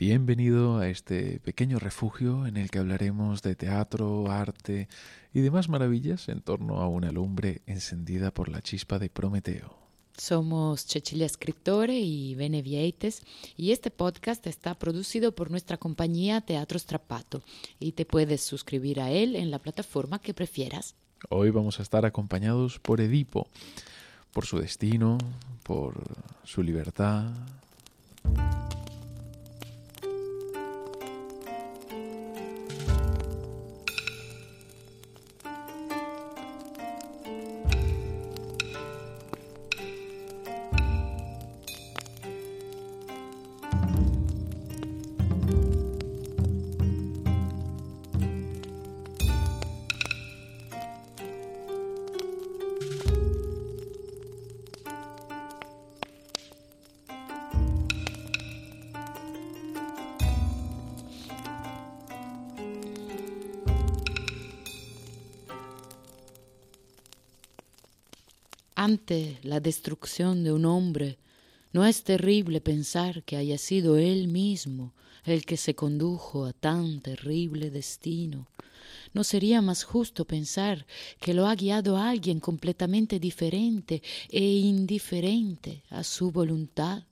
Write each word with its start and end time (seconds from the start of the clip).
Bienvenido 0.00 0.78
a 0.78 0.88
este 0.88 1.40
pequeño 1.40 1.78
refugio 1.78 2.46
en 2.46 2.56
el 2.56 2.70
que 2.70 2.78
hablaremos 2.78 3.42
de 3.42 3.54
teatro, 3.54 4.30
arte 4.30 4.88
y 5.34 5.40
demás 5.40 5.68
maravillas 5.68 6.30
en 6.30 6.40
torno 6.40 6.78
a 6.80 6.88
una 6.88 7.12
lumbre 7.12 7.60
encendida 7.66 8.30
por 8.30 8.48
la 8.48 8.62
chispa 8.62 8.98
de 8.98 9.10
Prometeo. 9.10 9.76
Somos 10.16 10.86
Cecilia 10.86 11.28
Scriptore 11.28 12.00
y 12.00 12.34
Bene 12.34 12.62
Vieites 12.62 13.20
y 13.58 13.72
este 13.72 13.90
podcast 13.90 14.46
está 14.46 14.74
producido 14.78 15.34
por 15.34 15.50
nuestra 15.50 15.76
compañía 15.76 16.40
Teatro 16.40 16.78
Strapato 16.78 17.42
y 17.78 17.92
te 17.92 18.06
puedes 18.06 18.40
suscribir 18.40 19.02
a 19.02 19.10
él 19.10 19.36
en 19.36 19.50
la 19.50 19.58
plataforma 19.58 20.18
que 20.18 20.32
prefieras. 20.32 20.94
Hoy 21.28 21.50
vamos 21.50 21.78
a 21.78 21.82
estar 21.82 22.06
acompañados 22.06 22.78
por 22.78 23.02
Edipo, 23.02 23.48
por 24.32 24.46
su 24.46 24.60
destino, 24.60 25.18
por 25.62 26.02
su 26.44 26.62
libertad, 26.62 27.34
ante 68.80 69.38
la 69.42 69.60
destrucción 69.60 70.42
de 70.42 70.52
un 70.52 70.64
hombre, 70.64 71.18
¿no 71.70 71.84
es 71.84 72.02
terrible 72.02 72.62
pensar 72.62 73.22
que 73.24 73.36
haya 73.36 73.58
sido 73.58 73.98
él 73.98 74.28
mismo 74.28 74.94
el 75.24 75.44
que 75.44 75.58
se 75.58 75.74
condujo 75.74 76.46
a 76.46 76.54
tan 76.54 77.02
terrible 77.02 77.68
destino? 77.70 78.48
¿No 79.12 79.22
sería 79.22 79.60
más 79.60 79.84
justo 79.84 80.24
pensar 80.24 80.86
que 81.20 81.34
lo 81.34 81.46
ha 81.46 81.54
guiado 81.56 81.98
alguien 81.98 82.40
completamente 82.40 83.20
diferente 83.20 84.02
e 84.30 84.42
indiferente 84.42 85.82
a 85.90 86.02
su 86.02 86.30
voluntad? 86.30 87.02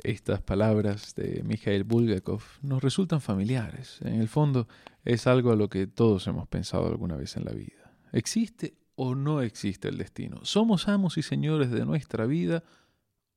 Estas 0.00 0.40
palabras 0.42 1.12
de 1.16 1.42
Mikhail 1.42 1.82
Bulgakov 1.82 2.42
nos 2.62 2.80
resultan 2.84 3.20
familiares. 3.20 3.98
En 4.02 4.20
el 4.20 4.28
fondo 4.28 4.68
es 5.04 5.26
algo 5.26 5.50
a 5.50 5.56
lo 5.56 5.68
que 5.68 5.88
todos 5.88 6.28
hemos 6.28 6.46
pensado 6.46 6.86
alguna 6.86 7.16
vez 7.16 7.36
en 7.36 7.44
la 7.44 7.50
vida. 7.50 7.87
¿Existe 8.12 8.74
o 8.94 9.14
no 9.14 9.42
existe 9.42 9.88
el 9.88 9.98
destino? 9.98 10.44
¿Somos 10.44 10.88
amos 10.88 11.18
y 11.18 11.22
señores 11.22 11.70
de 11.70 11.84
nuestra 11.84 12.26
vida 12.26 12.64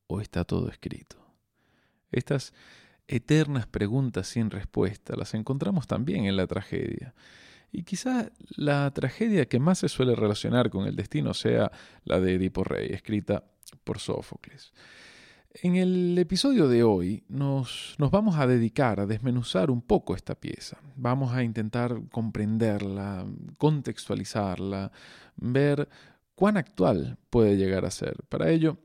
o 0.07 0.21
está 0.21 0.43
todo 0.43 0.69
escrito? 0.69 1.17
Estas 2.11 2.53
eternas 3.07 3.67
preguntas 3.67 4.27
sin 4.27 4.49
respuesta 4.49 5.15
las 5.15 5.33
encontramos 5.33 5.87
también 5.87 6.25
en 6.25 6.37
la 6.37 6.47
tragedia. 6.47 7.13
Y 7.71 7.83
quizá 7.83 8.31
la 8.55 8.91
tragedia 8.91 9.47
que 9.47 9.59
más 9.59 9.79
se 9.79 9.89
suele 9.89 10.15
relacionar 10.15 10.69
con 10.69 10.87
el 10.87 10.95
destino 10.95 11.33
sea 11.33 11.71
la 12.03 12.19
de 12.19 12.35
Edipo 12.35 12.63
Rey, 12.63 12.89
escrita 12.91 13.45
por 13.83 13.99
Sófocles. 13.99 14.73
En 15.53 15.75
el 15.75 16.17
episodio 16.17 16.69
de 16.69 16.83
hoy 16.83 17.25
nos, 17.27 17.95
nos, 17.97 18.09
vamos 18.09 18.37
a 18.37 18.47
dedicar 18.47 19.01
a 19.01 19.05
desmenuzar 19.05 19.69
un 19.69 19.81
poco 19.81 20.15
esta 20.15 20.33
pieza. 20.33 20.77
Vamos 20.95 21.33
a 21.33 21.43
intentar 21.43 22.01
comprenderla, 22.09 23.25
contextualizarla, 23.57 24.93
ver 25.35 25.89
cuán 26.35 26.55
actual 26.55 27.17
puede 27.29 27.57
llegar 27.57 27.83
a 27.85 27.91
ser. 27.91 28.23
Para 28.29 28.49
ello, 28.49 28.77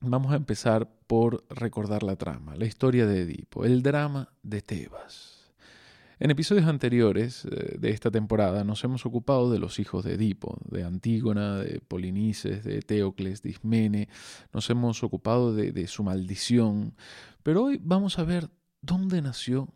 vamos 0.00 0.32
a 0.32 0.36
empezar 0.36 0.90
por 1.06 1.44
recordar 1.48 2.02
la 2.02 2.16
trama, 2.16 2.54
la 2.54 2.66
historia 2.66 3.06
de 3.06 3.22
Edipo, 3.22 3.64
el 3.64 3.82
drama 3.82 4.28
de 4.42 4.60
Tebas. 4.60 5.33
En 6.20 6.30
episodios 6.30 6.66
anteriores 6.66 7.44
eh, 7.44 7.76
de 7.78 7.90
esta 7.90 8.10
temporada 8.10 8.62
nos 8.62 8.84
hemos 8.84 9.04
ocupado 9.04 9.50
de 9.50 9.58
los 9.58 9.80
hijos 9.80 10.04
de 10.04 10.14
Edipo, 10.14 10.58
de 10.70 10.84
Antígona, 10.84 11.56
de 11.58 11.80
Polinices, 11.80 12.62
de 12.62 12.82
Teocles, 12.82 13.42
de 13.42 13.50
Ismene, 13.50 14.08
nos 14.52 14.70
hemos 14.70 15.02
ocupado 15.02 15.54
de, 15.54 15.86
su 15.88 16.04
maldición, 16.04 16.94
pero 17.42 17.64
hoy 17.64 17.80
vamos 17.82 18.18
a 18.18 18.24
ver 18.24 18.48
dónde 18.80 19.22
nació 19.22 19.68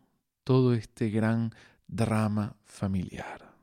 todo 0.45 0.73
este 0.73 1.09
gran 1.09 1.53
drama 1.87 2.55
familiar. 2.63 3.53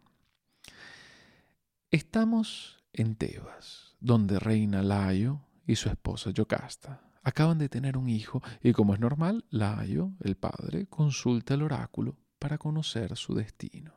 Estamos 1.90 2.84
en 2.92 3.14
Tebas, 3.14 3.96
donde 4.00 4.38
reina 4.38 4.82
Layo 4.82 5.40
y 5.66 5.76
su 5.76 5.88
esposa 5.88 6.30
Yocasta. 6.30 7.00
Acaban 7.22 7.58
de 7.58 7.68
tener 7.68 7.96
un 7.96 8.08
hijo 8.08 8.42
y 8.62 8.72
como 8.72 8.92
es 8.94 9.00
normal, 9.00 9.46
Layo, 9.48 10.12
el 10.20 10.36
padre, 10.36 10.86
consulta 10.86 11.54
el 11.54 11.62
oráculo 11.62 12.18
para 12.38 12.58
conocer 12.58 13.16
su 13.16 13.34
destino? 13.34 13.94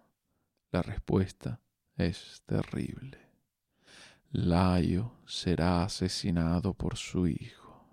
La 0.72 0.81
respuesta 0.81 1.61
es 1.95 2.44
terrible. 2.45 3.17
Layo 4.31 5.13
será 5.25 5.83
asesinado 5.83 6.73
por 6.73 6.97
su 6.97 7.27
hijo. 7.27 7.85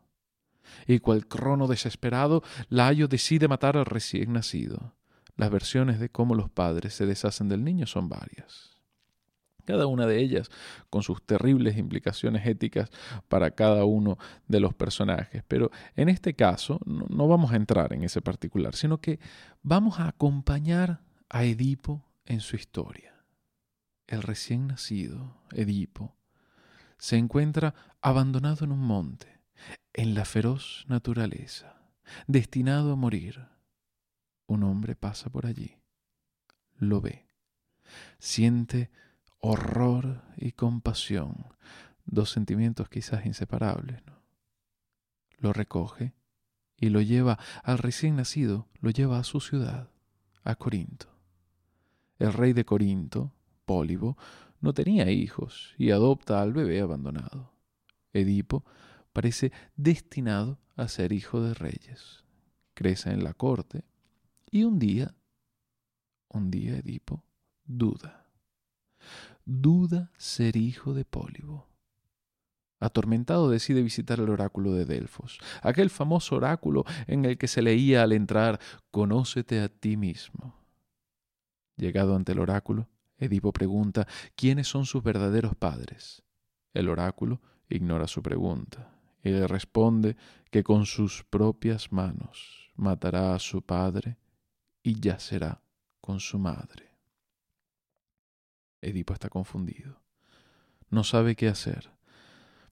Y 0.86 0.98
cual 0.98 1.26
crono 1.26 1.66
desesperado, 1.66 2.42
Layo 2.68 3.08
decide 3.08 3.48
matar 3.48 3.76
al 3.76 3.86
recién 3.86 4.32
nacido. 4.32 4.94
Las 5.36 5.50
versiones 5.50 6.00
de 6.00 6.10
cómo 6.10 6.34
los 6.34 6.50
padres 6.50 6.94
se 6.94 7.06
deshacen 7.06 7.48
del 7.48 7.64
niño 7.64 7.86
son 7.86 8.08
varias 8.08 8.75
cada 9.66 9.86
una 9.86 10.06
de 10.06 10.18
ellas 10.18 10.48
con 10.88 11.02
sus 11.02 11.22
terribles 11.22 11.76
implicaciones 11.76 12.46
éticas 12.46 12.90
para 13.28 13.50
cada 13.50 13.84
uno 13.84 14.16
de 14.48 14.60
los 14.60 14.72
personajes. 14.72 15.44
Pero 15.46 15.70
en 15.96 16.08
este 16.08 16.34
caso 16.34 16.80
no, 16.86 17.28
vamos 17.28 17.52
a 17.52 17.56
entrar 17.56 17.92
en 17.92 18.04
ese 18.04 18.22
particular, 18.22 18.74
sino 18.74 18.98
que 18.98 19.20
vamos 19.62 20.00
a 20.00 20.08
acompañar 20.08 21.00
a 21.28 21.44
Edipo 21.44 22.08
en 22.24 22.40
su 22.40 22.56
historia. 22.56 23.12
El 24.06 24.22
recién 24.22 24.68
nacido, 24.68 25.42
Edipo, 25.52 26.16
se 26.98 27.16
encuentra 27.16 27.74
abandonado 28.00 28.64
en 28.64 28.72
un 28.72 28.80
monte, 28.80 29.40
en 29.92 30.14
la 30.14 30.24
feroz 30.24 30.84
naturaleza, 30.88 31.76
destinado 32.26 32.92
a 32.92 32.96
morir. 32.96 33.48
Un 34.46 34.62
hombre 34.62 34.94
pasa 34.94 35.28
por 35.28 35.44
allí, 35.44 35.76
lo 36.78 37.00
ve, 37.00 37.26
siente 38.18 38.90
horror 39.40 40.22
y 40.36 40.52
compasión, 40.52 41.46
dos 42.04 42.30
sentimientos 42.30 42.88
quizás 42.88 43.26
inseparables. 43.26 44.02
Lo 45.38 45.52
recoge 45.52 46.14
y 46.76 46.88
lo 46.88 47.00
lleva 47.00 47.38
al 47.62 47.78
recién 47.78 48.16
nacido, 48.16 48.68
lo 48.80 48.90
lleva 48.90 49.18
a 49.18 49.24
su 49.24 49.40
ciudad, 49.40 49.90
a 50.44 50.54
Corinto. 50.56 51.06
El 52.18 52.32
rey 52.32 52.52
de 52.52 52.64
Corinto, 52.64 53.32
Pólibo, 53.64 54.16
no 54.60 54.72
tenía 54.72 55.10
hijos 55.10 55.74
y 55.78 55.90
adopta 55.90 56.40
al 56.40 56.52
bebé 56.52 56.80
abandonado. 56.80 57.52
Edipo 58.12 58.64
parece 59.12 59.52
destinado 59.76 60.58
a 60.76 60.88
ser 60.88 61.12
hijo 61.12 61.42
de 61.42 61.54
reyes. 61.54 62.24
Crece 62.74 63.10
en 63.10 63.24
la 63.24 63.34
corte 63.34 63.84
y 64.50 64.64
un 64.64 64.78
día, 64.78 65.14
un 66.28 66.50
día 66.50 66.76
Edipo 66.76 67.24
duda 67.64 68.25
duda 69.44 70.10
ser 70.16 70.56
hijo 70.56 70.94
de 70.94 71.04
Pólibo. 71.04 71.68
Atormentado 72.78 73.48
decide 73.48 73.82
visitar 73.82 74.20
el 74.20 74.28
oráculo 74.28 74.72
de 74.74 74.84
Delfos, 74.84 75.38
aquel 75.62 75.88
famoso 75.88 76.36
oráculo 76.36 76.84
en 77.06 77.24
el 77.24 77.38
que 77.38 77.48
se 77.48 77.62
leía 77.62 78.02
al 78.02 78.12
entrar 78.12 78.60
Conócete 78.90 79.60
a 79.60 79.68
ti 79.68 79.96
mismo. 79.96 80.54
Llegado 81.76 82.14
ante 82.14 82.32
el 82.32 82.38
oráculo, 82.38 82.88
Edipo 83.18 83.52
pregunta 83.52 84.06
quiénes 84.34 84.68
son 84.68 84.84
sus 84.84 85.02
verdaderos 85.02 85.54
padres. 85.54 86.22
El 86.74 86.90
oráculo 86.90 87.40
ignora 87.68 88.06
su 88.06 88.22
pregunta 88.22 88.92
y 89.22 89.30
le 89.30 89.46
responde 89.46 90.16
que 90.50 90.62
con 90.62 90.84
sus 90.84 91.24
propias 91.24 91.92
manos 91.92 92.70
matará 92.76 93.34
a 93.34 93.38
su 93.38 93.62
padre 93.62 94.18
y 94.82 95.00
yacerá 95.00 95.62
con 96.00 96.20
su 96.20 96.38
madre. 96.38 96.85
Edipo 98.86 99.12
está 99.12 99.28
confundido. 99.28 100.00
No 100.90 101.02
sabe 101.02 101.34
qué 101.34 101.48
hacer. 101.48 101.90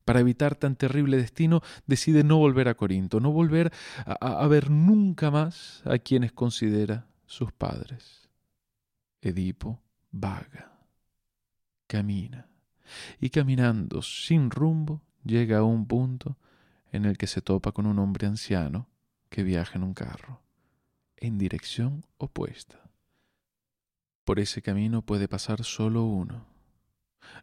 Para 0.05 0.20
evitar 0.20 0.55
tan 0.55 0.76
terrible 0.76 1.16
destino, 1.16 1.61
decide 1.87 2.22
no 2.22 2.37
volver 2.38 2.69
a 2.69 2.75
Corinto, 2.75 3.19
no 3.19 3.32
volver 3.32 3.72
a, 4.06 4.46
ver 4.46 4.70
nunca 4.70 5.31
más 5.31 5.82
a 5.84 5.99
quienes 5.99 6.31
considera 6.31 7.08
sus 7.26 7.52
padres. 7.52 8.28
Edipo 9.22 9.82
vaga, 10.12 10.78
camina, 11.88 12.46
y 13.19 13.31
caminando 13.31 14.02
sin 14.02 14.50
rumbo 14.50 15.02
llega 15.25 15.58
a 15.58 15.64
un 15.64 15.87
punto 15.87 16.38
en 16.93 17.06
el 17.06 17.16
que 17.16 17.26
se 17.26 17.40
topa 17.40 17.72
con 17.72 17.87
un 17.87 17.99
hombre 17.99 18.26
anciano 18.26 18.88
que 19.31 19.43
viaja 19.43 19.78
en 19.78 19.82
un 19.82 19.94
carro, 19.94 20.43
en 21.16 21.38
dirección 21.38 22.05
opuesta. 22.19 22.84
Por 24.25 24.41
ese 24.41 24.62
camino 24.62 25.03
puede 25.03 25.29
pasar 25.29 25.65
solo 25.65 26.05
uno. 26.05 26.47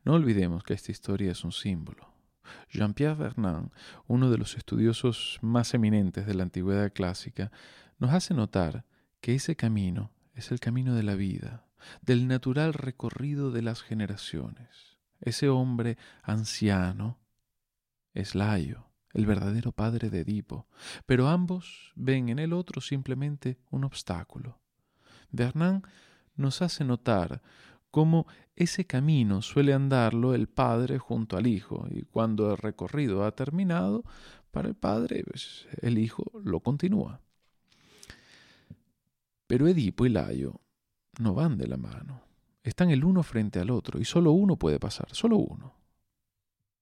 No 0.04 0.14
olvidemos 0.14 0.64
que 0.64 0.74
esta 0.74 0.92
historia 0.92 1.32
es 1.32 1.44
un 1.44 1.52
símbolo. 1.52 2.12
Jean-Pierre 2.70 3.16
Vernant, 3.16 3.72
uno 4.08 4.30
de 4.30 4.38
los 4.38 4.58
estudiosos 4.58 5.40
más 5.42 5.74
eminentes 5.74 6.26
de 6.26 6.34
la 6.34 6.44
antigüedad 6.44 6.92
clásica, 6.92 7.52
nos 8.00 8.12
hace 8.12 8.34
notar 8.34 8.86
que 9.22 9.36
ese 9.36 9.56
camino 9.56 10.12
es 10.34 10.52
el 10.52 10.60
camino 10.60 10.96
de 10.96 11.04
la 11.04 11.16
vida, 11.16 11.66
del 12.02 12.28
natural 12.28 12.74
recorrido 12.74 13.52
de 13.52 13.62
las 13.62 13.84
generaciones. 13.84 14.98
Ese 15.20 15.50
hombre 15.50 15.98
anciano 16.24 17.20
es 18.14 18.34
Laio, 18.34 18.92
el 19.14 19.26
verdadero 19.28 19.72
padre 19.72 20.10
de 20.10 20.22
Edipo, 20.22 20.68
pero 21.06 21.28
ambos 21.28 21.94
ven 21.96 22.30
en 22.30 22.40
el 22.40 22.54
otro 22.54 22.82
simplemente 22.82 23.60
un 23.70 23.84
obstáculo. 23.84 24.60
Vernant 25.32 25.86
nos 26.42 26.62
hace 26.62 26.84
notar 26.84 27.42
cómo 27.92 28.28
ese 28.56 28.86
camino 28.86 29.42
suele 29.42 29.74
andarlo 29.74 30.34
el 30.34 30.48
padre 30.48 30.98
junto 30.98 31.38
al 31.38 31.48
hijo, 31.48 31.88
y 31.90 32.04
cuando 32.04 32.52
el 32.52 32.58
recorrido 32.58 33.24
ha 33.24 33.32
terminado, 33.36 34.04
para 34.52 34.68
el 34.68 34.76
padre, 34.76 35.24
pues, 35.24 35.68
el 35.82 35.98
hijo 35.98 36.26
lo 36.44 36.60
continúa. 36.60 37.22
Pero 39.48 39.68
Edipo 39.68 40.06
y 40.06 40.10
Laio 40.10 40.62
no 41.20 41.34
van 41.34 41.58
de 41.58 41.68
la 41.68 41.78
mano. 41.78 42.22
Están 42.64 42.92
el 42.92 43.04
uno 43.04 43.24
frente 43.24 43.60
al 43.60 43.72
otro 43.72 44.00
y 44.00 44.06
solo 44.06 44.32
uno 44.32 44.58
puede 44.58 44.80
pasar, 44.80 45.08
solo 45.14 45.38
uno. 45.38 45.74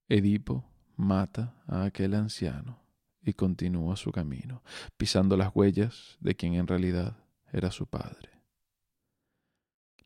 Edipo 0.08 0.66
mata 0.96 1.56
a 1.68 1.86
aquel 1.86 2.16
anciano 2.16 2.80
y 3.24 3.34
continúa 3.34 3.96
su 3.96 4.12
camino, 4.12 4.64
pisando 4.98 5.38
las 5.38 5.56
huellas 5.56 6.18
de 6.20 6.36
quien 6.36 6.56
en 6.56 6.68
realidad 6.68 7.18
era 7.52 7.72
su 7.72 7.88
padre. 7.88 8.39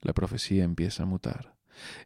La 0.03 0.13
profecía 0.13 0.65
empieza 0.65 1.03
a 1.03 1.05
mutar, 1.05 1.55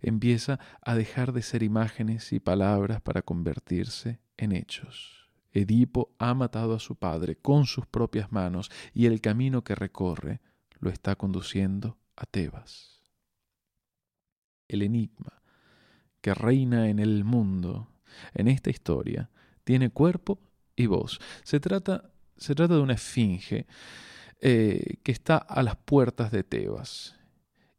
empieza 0.02 0.60
a 0.82 0.94
dejar 0.94 1.34
de 1.34 1.42
ser 1.42 1.64
imágenes 1.64 2.32
y 2.32 2.40
palabras 2.40 3.02
para 3.02 3.24
convertirse 3.24 4.20
en 4.38 4.52
hechos. 4.52 5.28
Edipo 5.52 6.14
ha 6.20 6.36
matado 6.36 6.76
a 6.76 6.80
su 6.80 6.96
padre 6.96 7.38
con 7.38 7.66
sus 7.66 7.88
propias 7.88 8.32
manos 8.32 8.70
y 8.94 9.08
el 9.08 9.20
camino 9.20 9.64
que 9.64 9.74
recorre 9.74 10.42
lo 10.80 10.92
está 10.92 11.16
conduciendo 11.16 11.98
a 12.16 12.28
Tebas. 12.28 13.02
El 14.68 14.84
enigma 14.84 15.42
que 16.22 16.36
reina 16.36 16.90
en 16.90 17.00
el 17.00 17.24
mundo, 17.24 17.90
en 18.36 18.48
esta 18.48 18.70
historia, 18.70 19.32
tiene 19.64 19.90
cuerpo 19.90 20.40
y 20.76 20.86
voz. 20.86 21.20
Se 21.44 21.60
trata, 21.60 22.12
se 22.36 22.54
trata 22.54 22.76
de 22.76 22.82
una 22.82 22.94
esfinge 22.94 23.66
eh, 24.40 24.98
que 25.02 25.12
está 25.12 25.38
a 25.38 25.64
las 25.64 25.78
puertas 25.78 26.32
de 26.32 26.44
Tebas 26.44 27.17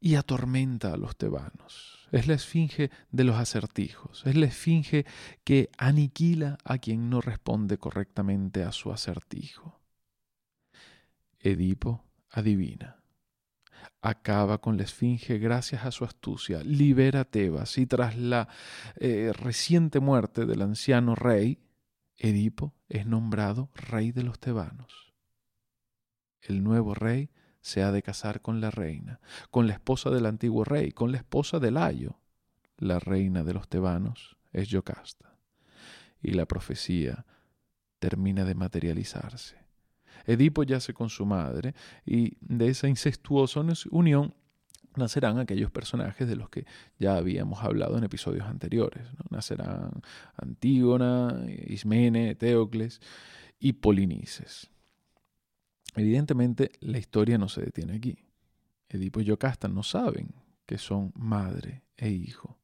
y 0.00 0.14
atormenta 0.14 0.92
a 0.92 0.96
los 0.96 1.16
tebanos. 1.16 2.08
Es 2.12 2.26
la 2.26 2.34
esfinge 2.34 2.90
de 3.10 3.24
los 3.24 3.36
acertijos, 3.36 4.22
es 4.26 4.34
la 4.34 4.46
esfinge 4.46 5.04
que 5.44 5.70
aniquila 5.76 6.58
a 6.64 6.78
quien 6.78 7.10
no 7.10 7.20
responde 7.20 7.78
correctamente 7.78 8.62
a 8.62 8.72
su 8.72 8.92
acertijo. 8.92 9.80
Edipo 11.40 12.04
adivina 12.30 12.98
acaba 14.00 14.58
con 14.58 14.76
la 14.76 14.84
esfinge 14.84 15.38
gracias 15.38 15.84
a 15.84 15.90
su 15.90 16.04
astucia, 16.04 16.62
libera 16.62 17.24
Tebas 17.24 17.78
y 17.78 17.86
tras 17.86 18.16
la 18.16 18.48
eh, 18.96 19.32
reciente 19.34 20.00
muerte 20.00 20.46
del 20.46 20.62
anciano 20.62 21.14
rey, 21.14 21.58
Edipo 22.16 22.74
es 22.88 23.06
nombrado 23.06 23.70
rey 23.74 24.12
de 24.12 24.22
los 24.22 24.38
tebanos. 24.38 25.14
El 26.40 26.62
nuevo 26.62 26.94
rey 26.94 27.30
se 27.68 27.82
ha 27.82 27.92
de 27.92 28.02
casar 28.02 28.40
con 28.40 28.62
la 28.62 28.70
reina, 28.70 29.20
con 29.50 29.66
la 29.66 29.74
esposa 29.74 30.08
del 30.08 30.24
antiguo 30.24 30.64
rey, 30.64 30.90
con 30.90 31.12
la 31.12 31.18
esposa 31.18 31.58
de 31.58 31.70
Layo. 31.70 32.18
La 32.78 32.98
reina 32.98 33.44
de 33.44 33.52
los 33.52 33.68
tebanos 33.68 34.38
es 34.52 34.68
Yocasta. 34.68 35.36
Y 36.22 36.30
la 36.30 36.46
profecía 36.46 37.26
termina 37.98 38.46
de 38.46 38.54
materializarse. 38.54 39.56
Edipo 40.24 40.62
yace 40.62 40.94
con 40.94 41.10
su 41.10 41.26
madre 41.26 41.74
y 42.06 42.38
de 42.40 42.68
esa 42.68 42.88
incestuosa 42.88 43.62
unión 43.90 44.34
nacerán 44.96 45.38
aquellos 45.38 45.70
personajes 45.70 46.26
de 46.26 46.36
los 46.36 46.48
que 46.48 46.64
ya 46.98 47.16
habíamos 47.16 47.62
hablado 47.62 47.98
en 47.98 48.04
episodios 48.04 48.46
anteriores. 48.46 49.06
Nacerán 49.28 50.02
Antígona, 50.36 51.44
Ismene, 51.66 52.34
Teocles 52.34 53.00
y 53.60 53.74
Polinices. 53.74 54.70
Evidentemente 55.94 56.72
la 56.80 56.98
historia 56.98 57.38
no 57.38 57.48
se 57.48 57.62
detiene 57.62 57.96
aquí. 57.96 58.18
Edipo 58.88 59.20
y 59.20 59.24
Yocasta 59.24 59.68
no 59.68 59.82
saben 59.82 60.34
que 60.66 60.78
son 60.78 61.12
madre 61.14 61.82
e 61.96 62.10
hijo, 62.10 62.58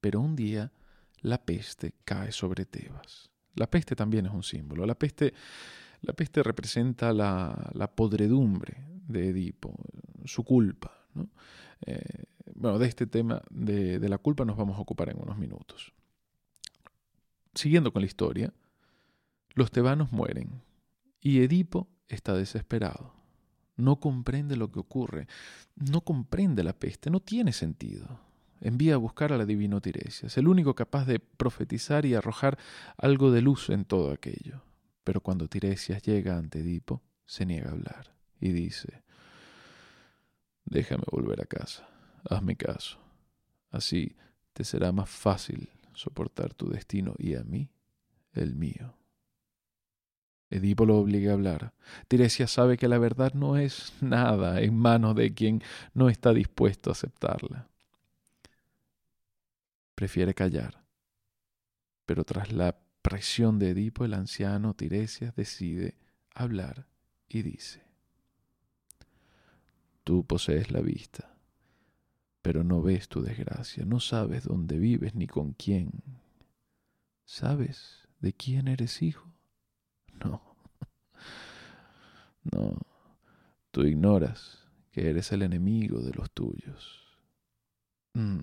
pero 0.00 0.20
un 0.20 0.34
día 0.34 0.72
la 1.20 1.44
peste 1.44 1.94
cae 2.04 2.32
sobre 2.32 2.64
Tebas. 2.64 3.30
La 3.54 3.68
peste 3.68 3.94
también 3.94 4.26
es 4.26 4.32
un 4.32 4.42
símbolo. 4.42 4.86
La 4.86 4.94
peste 4.94 5.34
la 6.02 6.14
peste 6.14 6.42
representa 6.42 7.12
la, 7.12 7.92
podredumbre 7.94 8.84
de 9.06 9.28
Edipo, 9.28 9.74
su 10.24 10.44
culpa. 10.44 11.06
Eh, 11.86 12.24
bueno, 12.54 12.78
de 12.78 12.86
este 12.86 13.06
tema 13.06 13.42
de, 13.50 13.98
de 13.98 14.08
la 14.08 14.18
culpa 14.18 14.44
nos 14.44 14.56
vamos 14.56 14.78
a 14.78 14.80
ocupar 14.80 15.10
en 15.10 15.20
unos 15.20 15.36
minutos. 15.36 15.92
Siguiendo 17.54 17.92
con 17.92 18.02
la 18.02 18.06
historia, 18.06 18.52
los 19.54 19.70
tebanos 19.70 20.12
mueren 20.12 20.62
y 21.20 21.40
Edipo 21.40 21.88
está 22.08 22.34
desesperado. 22.34 23.14
No 23.76 24.00
comprende 24.00 24.56
lo 24.56 24.70
que 24.70 24.80
ocurre, 24.80 25.26
no 25.76 26.02
comprende 26.02 26.62
la 26.62 26.74
peste, 26.74 27.10
no 27.10 27.20
tiene 27.20 27.52
sentido. 27.52 28.20
Envía 28.60 28.94
a 28.94 28.98
buscar 28.98 29.32
a 29.32 29.38
la 29.38 29.46
divino 29.46 29.80
Tiresias, 29.80 30.36
el 30.36 30.48
único 30.48 30.74
capaz 30.74 31.06
de 31.06 31.18
profetizar 31.18 32.04
y 32.04 32.14
arrojar 32.14 32.58
algo 32.98 33.30
de 33.30 33.40
luz 33.40 33.70
en 33.70 33.86
todo 33.86 34.12
aquello. 34.12 34.62
Pero 35.02 35.22
cuando 35.22 35.48
Tiresias 35.48 36.02
llega 36.02 36.36
ante 36.36 36.60
Edipo, 36.60 37.02
se 37.24 37.46
niega 37.46 37.70
a 37.70 37.72
hablar 37.72 38.14
y 38.38 38.50
dice, 38.52 39.02
déjame 40.64 41.04
volver 41.10 41.40
a 41.40 41.46
casa, 41.46 41.88
hazme 42.28 42.56
caso, 42.56 42.98
así 43.70 44.16
te 44.52 44.64
será 44.64 44.92
más 44.92 45.08
fácil 45.08 45.70
soportar 45.94 46.54
tu 46.54 46.68
destino 46.68 47.14
y 47.18 47.34
a 47.34 47.44
mí 47.44 47.70
el 48.32 48.56
mío. 48.56 48.99
Edipo 50.50 50.84
lo 50.84 50.98
obliga 50.98 51.30
a 51.30 51.34
hablar. 51.34 51.72
Tiresias 52.08 52.50
sabe 52.50 52.76
que 52.76 52.88
la 52.88 52.98
verdad 52.98 53.32
no 53.34 53.56
es 53.56 53.92
nada 54.00 54.60
en 54.60 54.76
manos 54.76 55.14
de 55.14 55.32
quien 55.32 55.62
no 55.94 56.08
está 56.08 56.32
dispuesto 56.34 56.90
a 56.90 56.92
aceptarla. 56.92 57.68
Prefiere 59.94 60.34
callar, 60.34 60.82
pero 62.04 62.24
tras 62.24 62.52
la 62.52 62.76
presión 63.02 63.58
de 63.58 63.70
Edipo, 63.70 64.04
el 64.04 64.14
anciano 64.14 64.74
Tiresias 64.74 65.34
decide 65.36 65.96
hablar 66.34 66.86
y 67.28 67.42
dice, 67.42 67.82
Tú 70.02 70.26
posees 70.26 70.72
la 70.72 70.80
vista, 70.80 71.36
pero 72.42 72.64
no 72.64 72.82
ves 72.82 73.08
tu 73.08 73.22
desgracia, 73.22 73.84
no 73.84 74.00
sabes 74.00 74.44
dónde 74.44 74.78
vives 74.78 75.14
ni 75.14 75.28
con 75.28 75.52
quién. 75.52 75.92
¿Sabes 77.24 78.08
de 78.18 78.32
quién 78.32 78.66
eres 78.66 79.02
hijo? 79.02 79.29
No, 82.42 82.70
no, 82.72 82.78
tú 83.70 83.82
ignoras 83.82 84.66
que 84.92 85.10
eres 85.10 85.30
el 85.32 85.42
enemigo 85.42 86.00
de 86.00 86.12
los 86.14 86.30
tuyos. 86.30 87.00
Mm. 88.14 88.40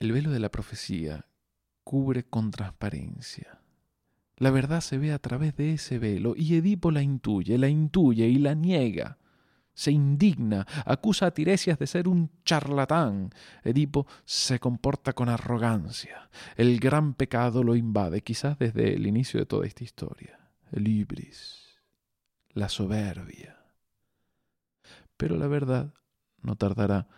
El 0.00 0.12
velo 0.12 0.32
de 0.32 0.40
la 0.40 0.50
profecía 0.50 1.26
cubre 1.84 2.24
con 2.24 2.50
transparencia. 2.50 3.60
La 4.36 4.50
verdad 4.50 4.80
se 4.80 4.98
ve 4.98 5.12
a 5.12 5.18
través 5.18 5.56
de 5.56 5.74
ese 5.74 5.98
velo 5.98 6.34
y 6.36 6.56
Edipo 6.56 6.90
la 6.90 7.02
intuye, 7.02 7.56
la 7.56 7.68
intuye 7.68 8.26
y 8.26 8.38
la 8.38 8.54
niega. 8.54 9.18
Se 9.74 9.90
indigna, 9.90 10.66
acusa 10.86 11.26
a 11.26 11.30
Tiresias 11.32 11.78
de 11.78 11.86
ser 11.86 12.06
un 12.06 12.30
charlatán. 12.44 13.30
Edipo 13.64 14.06
se 14.24 14.60
comporta 14.60 15.12
con 15.12 15.28
arrogancia. 15.28 16.30
El 16.56 16.78
gran 16.78 17.14
pecado 17.14 17.64
lo 17.64 17.74
invade, 17.74 18.22
quizás 18.22 18.58
desde 18.58 18.94
el 18.94 19.06
inicio 19.06 19.40
de 19.40 19.46
toda 19.46 19.66
esta 19.66 19.82
historia. 19.82 20.38
El 20.70 20.86
ibris, 20.86 21.80
la 22.50 22.68
soberbia. 22.68 23.58
Pero 25.16 25.36
la 25.36 25.48
verdad 25.48 25.92
no 26.40 26.56
tardará 26.56 27.08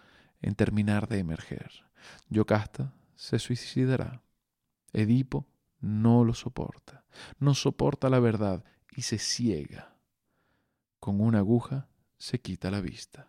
en 0.41 0.55
terminar 0.55 1.09
de 1.09 1.19
emerger. 1.19 1.71
Yocasta 2.31 2.95
se 3.15 3.39
suicidará. 3.39 4.23
Edipo 4.93 5.47
no 5.81 6.25
lo 6.25 6.33
soporta, 6.33 7.05
no 7.39 7.55
soporta 7.55 8.09
la 8.09 8.19
verdad 8.19 8.65
y 8.97 9.03
se 9.03 9.19
ciega. 9.19 9.95
Con 11.01 11.21
una 11.21 11.39
aguja 11.39 11.89
se 12.19 12.41
quita 12.41 12.71
la 12.71 12.81
vista. 12.81 13.29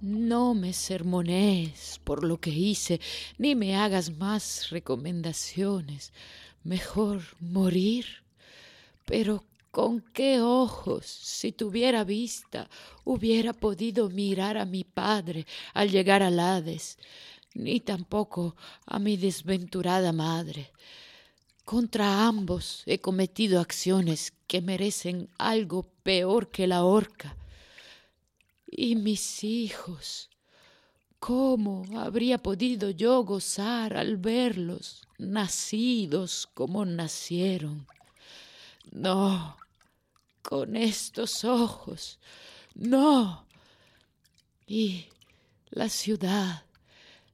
No 0.00 0.54
me 0.54 0.72
sermonees 0.72 2.00
por 2.04 2.24
lo 2.24 2.40
que 2.40 2.50
hice, 2.50 3.00
ni 3.36 3.54
me 3.54 3.76
hagas 3.76 4.16
más 4.16 4.70
recomendaciones. 4.70 6.14
Mejor 6.64 7.22
morir. 7.38 8.06
Pero 9.04 9.44
con 9.70 10.00
qué 10.00 10.40
ojos, 10.40 11.04
si 11.04 11.52
tuviera 11.52 12.04
vista, 12.04 12.70
hubiera 13.04 13.52
podido 13.52 14.08
mirar 14.08 14.56
a 14.56 14.64
mi 14.64 14.84
padre 14.84 15.46
al 15.74 15.90
llegar 15.90 16.22
al 16.22 16.40
Hades, 16.40 16.96
ni 17.54 17.80
tampoco 17.80 18.56
a 18.86 18.98
mi 18.98 19.16
desventurada 19.16 20.12
madre. 20.12 20.72
Contra 21.64 22.26
ambos 22.26 22.82
he 22.86 23.00
cometido 23.00 23.60
acciones 23.60 24.32
que 24.46 24.60
merecen 24.60 25.28
algo 25.38 25.88
peor 26.02 26.50
que 26.50 26.66
la 26.66 26.84
horca. 26.84 27.36
Y 28.66 28.96
mis 28.96 29.44
hijos, 29.44 30.30
¿cómo 31.18 31.84
habría 31.98 32.38
podido 32.38 32.90
yo 32.90 33.22
gozar 33.24 33.96
al 33.96 34.16
verlos 34.16 35.06
nacidos 35.18 36.48
como 36.54 36.84
nacieron? 36.84 37.86
No, 38.90 39.56
con 40.42 40.74
estos 40.74 41.44
ojos, 41.44 42.18
no. 42.74 43.46
Y 44.66 45.06
la 45.70 45.88
ciudad, 45.88 46.64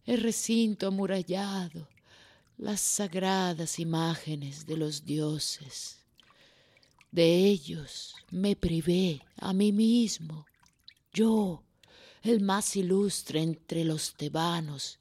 el 0.06 0.22
recinto 0.22 0.86
amurallado, 0.86 1.88
las 2.58 2.80
sagradas 2.80 3.78
imágenes 3.80 4.64
de 4.64 4.76
los 4.76 5.04
dioses. 5.04 5.98
De 7.10 7.46
ellos 7.46 8.14
me 8.30 8.54
privé 8.54 9.22
a 9.36 9.52
mí 9.52 9.72
mismo, 9.72 10.46
yo, 11.12 11.62
el 12.22 12.40
más 12.40 12.76
ilustre 12.76 13.42
entre 13.42 13.84
los 13.84 14.14
tebanos 14.14 14.98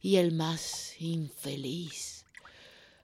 y 0.00 0.16
el 0.16 0.32
más 0.32 0.94
infeliz. 1.00 2.24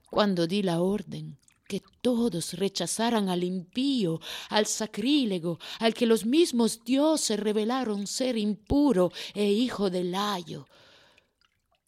Cuando 0.09 0.47
di 0.47 0.63
la 0.63 0.81
orden 0.81 1.37
que 1.67 1.81
todos 2.01 2.53
rechazaran 2.53 3.29
al 3.29 3.43
impío, 3.43 4.19
al 4.49 4.65
sacrílego, 4.65 5.59
al 5.79 5.93
que 5.93 6.05
los 6.05 6.25
mismos 6.25 6.83
dioses 6.83 7.39
revelaron 7.39 8.05
ser 8.05 8.37
impuro 8.37 9.11
e 9.33 9.51
hijo 9.51 9.89
del 9.89 10.11
layo, 10.11 10.67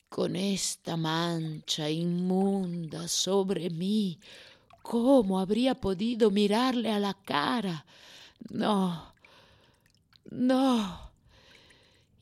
con 0.10 0.36
esta 0.36 0.96
mancha 0.96 1.90
inmunda 1.90 3.08
sobre 3.08 3.70
mí, 3.70 4.20
¿cómo 4.82 5.40
habría 5.40 5.76
podido 5.76 6.32
mirarle 6.32 6.92
a 6.92 7.00
la 7.00 7.14
cara? 7.14 7.86
No, 8.50 9.14
no. 10.32 11.12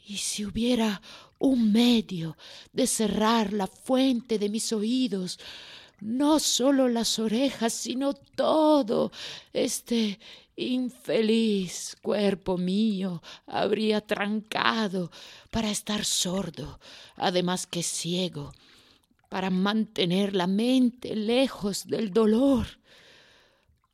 Y 0.06 0.18
si 0.18 0.46
hubiera 0.46 1.02
un 1.40 1.72
medio 1.72 2.38
de 2.72 2.88
cerrar 2.88 3.54
la 3.54 3.68
fuente 3.68 4.40
de 4.40 4.50
mis 4.50 4.72
oídos, 4.74 5.40
no 6.00 6.40
solo 6.40 6.90
las 6.90 7.20
orejas, 7.20 7.74
sino 7.74 8.14
todo 8.14 9.12
este 9.54 10.20
infeliz 10.56 11.96
cuerpo 12.02 12.58
mío 12.58 13.22
habría 13.48 14.02
trancado 14.02 15.12
para 15.52 15.70
estar 15.72 16.06
sordo, 16.06 16.80
además 17.16 17.68
que 17.68 17.84
ciego, 17.84 18.54
para 19.30 19.50
mantener 19.50 20.36
la 20.36 20.48
mente 20.48 21.16
lejos 21.16 21.88
del 21.88 22.12
dolor. 22.12 22.68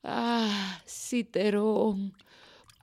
Ah, 0.03 0.81
Citerón, 0.85 2.13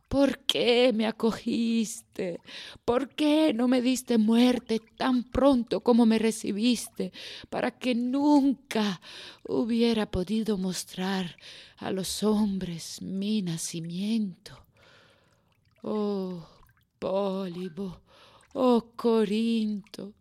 ¿Por 0.09 0.39
qué 0.47 0.93
me 0.95 1.07
acogiste? 1.07 2.41
¿Por 2.85 3.09
qué 3.09 3.53
no 3.53 3.67
me 3.67 3.83
diste 3.83 4.19
muerte 4.19 4.81
tan 4.97 5.25
pronto 5.25 5.81
como 5.81 6.07
me 6.07 6.19
recibiste, 6.19 7.13
para 7.51 7.73
que 7.73 7.95
nunca 7.97 9.01
hubiera 9.43 10.09
podido 10.09 10.59
mostrar 10.59 11.37
a 11.79 11.91
los 11.91 12.23
hombres 12.23 13.03
mi 13.03 13.43
nacimiento? 13.43 14.65
Oh, 15.83 16.47
Pólibo, 17.01 18.01
oh, 18.55 18.93
Corinto, 18.95 20.15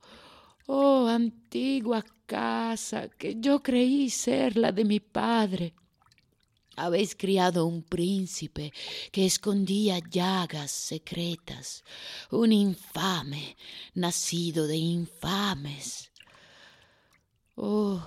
oh, 0.66 1.08
antigua 1.08 2.04
casa 2.26 3.08
que 3.10 3.36
yo 3.40 3.62
creí 3.62 4.10
ser 4.10 4.58
la 4.58 4.72
de 4.72 4.84
mi 4.84 5.00
padre 5.00 5.76
habéis 6.76 7.16
criado 7.16 7.66
un 7.66 7.84
príncipe 7.84 8.72
que 9.12 9.26
escondía 9.26 10.00
llagas 10.00 10.72
secretas, 10.72 11.84
un 12.32 12.52
infame 12.52 13.56
nacido 13.94 14.68
de 14.68 14.78
infames. 14.78 16.12
Oh, 17.56 18.02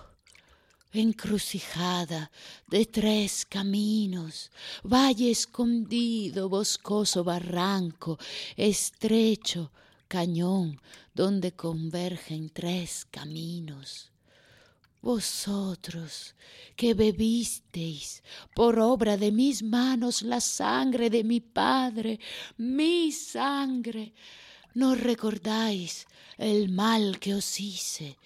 encrucijada 0.93 2.31
de 2.67 2.87
tres 2.87 3.45
caminos, 3.47 4.51
valle 4.83 5.31
escondido, 5.31 6.49
boscoso 6.49 7.25
barranco, 7.25 8.19
estrecho 8.57 9.71
cañón 10.09 10.81
donde 11.15 11.53
convergen 11.53 12.51
tres 12.51 13.07
caminos. 13.11 14.11
Vosotros 15.01 16.35
que 16.75 16.93
bebisteis 16.93 18.23
por 18.55 18.79
obra 18.81 19.17
de 19.17 19.31
mis 19.31 19.63
manos 19.63 20.23
la 20.23 20.41
sangre 20.41 21.09
de 21.09 21.23
mi 21.23 21.41
Padre, 21.41 22.19
mi 22.57 23.13
sangre, 23.13 24.13
¿no 24.75 24.97
recordáis 24.97 26.07
el 26.37 26.69
mal 26.69 27.21
que 27.21 27.35
os 27.35 27.61
hice 27.61 28.19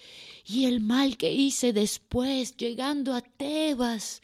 y 0.47 0.64
el 0.64 0.81
mal 0.81 1.17
que 1.19 1.31
hice 1.33 1.75
después 1.75 2.57
llegando 2.57 3.14
a 3.14 3.21
Tebas? 3.21 4.23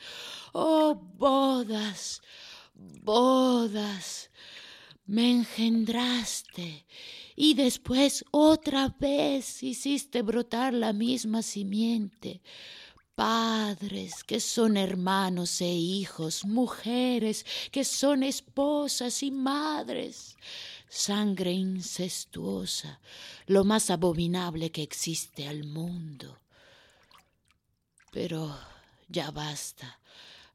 Oh 0.52 0.94
bodas, 0.94 2.22
bodas, 2.74 4.30
me 5.06 5.30
engendraste 5.30 6.86
y 7.40 7.54
después 7.54 8.24
otra 8.32 8.96
vez 8.98 9.62
hiciste 9.62 10.22
brotar 10.22 10.74
la 10.74 10.92
misma 10.92 11.42
simiente. 11.42 12.42
Padres 13.14 14.24
que 14.24 14.40
son 14.40 14.76
hermanos 14.76 15.60
e 15.60 15.68
hijos, 15.68 16.44
mujeres 16.44 17.46
que 17.70 17.84
son 17.84 18.24
esposas 18.24 19.22
y 19.22 19.30
madres, 19.30 20.36
sangre 20.88 21.52
incestuosa, 21.52 22.98
lo 23.46 23.62
más 23.62 23.90
abominable 23.90 24.72
que 24.72 24.82
existe 24.82 25.46
al 25.46 25.62
mundo. 25.62 26.40
Pero 28.10 28.58
ya 29.06 29.30
basta 29.30 30.00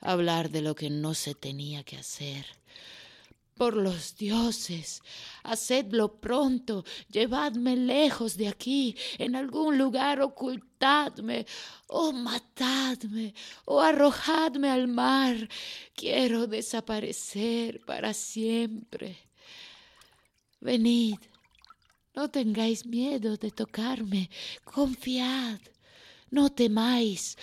hablar 0.01 0.49
de 0.49 0.61
lo 0.61 0.75
que 0.75 0.89
no 0.89 1.13
se 1.13 1.33
tenía 1.33 1.85
que 1.85 1.95
hacer. 1.95 2.45
Por 3.55 3.75
los 3.75 4.17
dioses, 4.17 5.03
hacedlo 5.43 6.19
pronto, 6.19 6.83
llevadme 7.07 7.75
lejos 7.75 8.36
de 8.36 8.48
aquí, 8.48 8.95
en 9.19 9.36
algún 9.36 9.77
lugar 9.77 10.22
ocultadme, 10.22 11.45
o 11.88 12.12
matadme, 12.12 13.36
o 13.65 13.79
arrojadme 13.79 14.72
al 14.72 14.88
mar. 14.88 15.48
Quiero 15.95 16.48
desaparecer 16.48 17.79
para 17.86 18.15
siempre. 18.15 19.17
Venid, 20.60 21.17
no 22.15 22.31
tengáis 22.31 22.88
miedo 22.88 23.38
de 23.38 23.51
tocarme, 23.51 24.31
confiad, 24.63 25.60
no 26.31 26.50
temáis. 26.51 27.38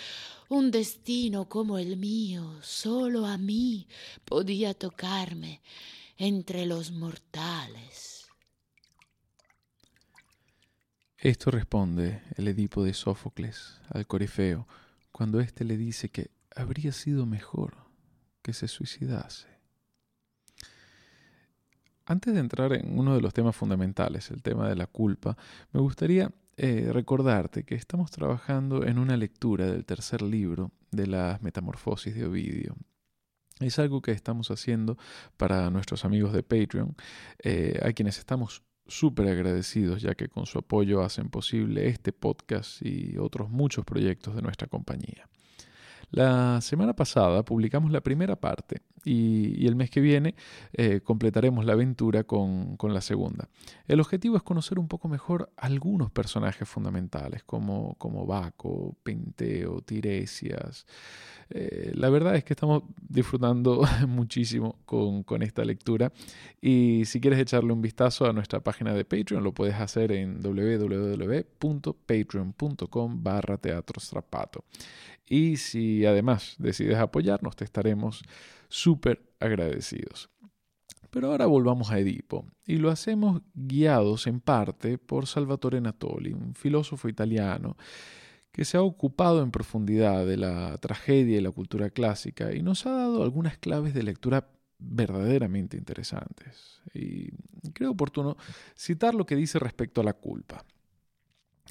Un 0.49 0.69
destino 0.69 1.47
como 1.47 1.77
el 1.77 1.95
mío, 1.95 2.59
solo 2.61 3.25
a 3.25 3.37
mí 3.37 3.87
podía 4.25 4.73
tocarme 4.73 5.61
entre 6.23 6.67
los 6.67 6.91
mortales. 6.91 8.27
Esto 11.17 11.49
responde 11.49 12.21
el 12.35 12.47
Edipo 12.47 12.83
de 12.83 12.93
Sófocles 12.93 13.81
al 13.89 14.05
Corifeo 14.05 14.67
cuando 15.11 15.39
éste 15.39 15.65
le 15.65 15.77
dice 15.77 16.09
que 16.09 16.29
habría 16.55 16.91
sido 16.91 17.25
mejor 17.25 17.75
que 18.43 18.53
se 18.53 18.67
suicidase. 18.67 19.47
Antes 22.05 22.35
de 22.35 22.39
entrar 22.39 22.73
en 22.73 22.99
uno 22.99 23.15
de 23.15 23.21
los 23.21 23.33
temas 23.33 23.55
fundamentales, 23.55 24.29
el 24.29 24.43
tema 24.43 24.69
de 24.69 24.75
la 24.75 24.85
culpa, 24.85 25.35
me 25.71 25.79
gustaría 25.79 26.31
eh, 26.55 26.91
recordarte 26.93 27.63
que 27.63 27.73
estamos 27.73 28.11
trabajando 28.11 28.85
en 28.85 28.99
una 28.99 29.17
lectura 29.17 29.65
del 29.65 29.85
tercer 29.85 30.21
libro 30.21 30.69
de 30.91 31.07
las 31.07 31.41
Metamorfosis 31.41 32.13
de 32.13 32.25
Ovidio. 32.27 32.75
Es 33.61 33.79
algo 33.79 34.01
que 34.01 34.11
estamos 34.11 34.51
haciendo 34.51 34.97
para 35.37 35.69
nuestros 35.69 36.05
amigos 36.05 36.33
de 36.33 36.43
Patreon, 36.43 36.95
eh, 37.43 37.79
a 37.83 37.93
quienes 37.93 38.17
estamos 38.17 38.63
súper 38.87 39.27
agradecidos 39.29 40.01
ya 40.01 40.15
que 40.15 40.27
con 40.27 40.45
su 40.45 40.59
apoyo 40.59 41.01
hacen 41.01 41.29
posible 41.29 41.87
este 41.87 42.11
podcast 42.11 42.81
y 42.81 43.17
otros 43.17 43.49
muchos 43.49 43.85
proyectos 43.85 44.35
de 44.35 44.41
nuestra 44.41 44.67
compañía. 44.67 45.29
La 46.09 46.59
semana 46.59 46.93
pasada 46.93 47.43
publicamos 47.43 47.91
la 47.91 48.01
primera 48.01 48.35
parte 48.35 48.81
y, 49.03 49.67
el 49.67 49.75
mes 49.75 49.89
que 49.89 50.01
viene 50.01 50.35
eh, 50.73 51.01
completaremos 51.01 51.65
la 51.65 51.73
aventura 51.73 52.23
con, 52.23 52.77
la 52.81 53.01
segunda. 53.01 53.49
El 53.87 53.99
objetivo 53.99 54.37
es 54.37 54.43
conocer 54.43 54.79
un 54.79 54.87
poco 54.87 55.07
mejor 55.07 55.51
algunos 55.57 56.11
personajes 56.11 56.67
fundamentales 56.67 57.43
como, 57.43 57.95
como 57.95 58.25
Baco, 58.25 58.95
Penteo, 59.03 59.81
Tiresias. 59.81 60.85
Eh, 61.49 61.91
la 61.95 62.09
verdad 62.09 62.35
es 62.35 62.43
que 62.43 62.53
estamos 62.53 62.83
disfrutando 63.01 63.83
muchísimo 64.07 64.77
con, 64.85 65.23
con, 65.23 65.41
esta 65.41 65.65
lectura 65.65 66.13
y 66.61 67.03
si 67.05 67.19
quieres 67.19 67.39
echarle 67.39 67.73
un 67.73 67.81
vistazo 67.81 68.25
a 68.25 68.31
nuestra 68.31 68.61
página 68.61 68.93
de 68.93 69.03
Patreon 69.03 69.43
lo 69.43 69.53
puedes 69.53 69.75
hacer 69.75 70.13
en 70.13 70.41
www.patreon.com 70.41 73.23
barra 73.23 73.59
Y 75.27 75.57
si 75.57 76.05
además 76.05 76.55
decides 76.57 76.97
apoyarnos, 76.97 77.57
te 77.57 77.65
estaremos 77.65 78.23
súper 78.71 79.21
agradecidos. 79.39 80.29
Pero 81.09 81.27
ahora 81.27 81.45
volvamos 81.45 81.91
a 81.91 81.99
Edipo, 81.99 82.45
y 82.65 82.77
lo 82.77 82.89
hacemos 82.89 83.41
guiados 83.53 84.27
en 84.27 84.39
parte 84.39 84.97
por 84.97 85.27
Salvatore 85.27 85.81
Natoli, 85.81 86.31
un 86.31 86.55
filósofo 86.55 87.09
italiano 87.09 87.75
que 88.53 88.65
se 88.65 88.77
ha 88.77 88.81
ocupado 88.81 89.43
en 89.43 89.51
profundidad 89.51 90.25
de 90.25 90.37
la 90.37 90.77
tragedia 90.77 91.37
y 91.37 91.41
la 91.41 91.51
cultura 91.51 91.89
clásica 91.89 92.53
y 92.53 92.61
nos 92.61 92.85
ha 92.85 92.91
dado 92.91 93.23
algunas 93.23 93.57
claves 93.57 93.93
de 93.93 94.03
lectura 94.03 94.49
verdaderamente 94.79 95.77
interesantes. 95.77 96.81
Y 96.93 97.31
creo 97.73 97.91
oportuno 97.91 98.37
citar 98.75 99.13
lo 99.13 99.25
que 99.25 99.35
dice 99.35 99.59
respecto 99.59 100.01
a 100.01 100.05
la 100.05 100.13
culpa. 100.13 100.65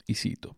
Y 0.07 0.15
cito, 0.15 0.57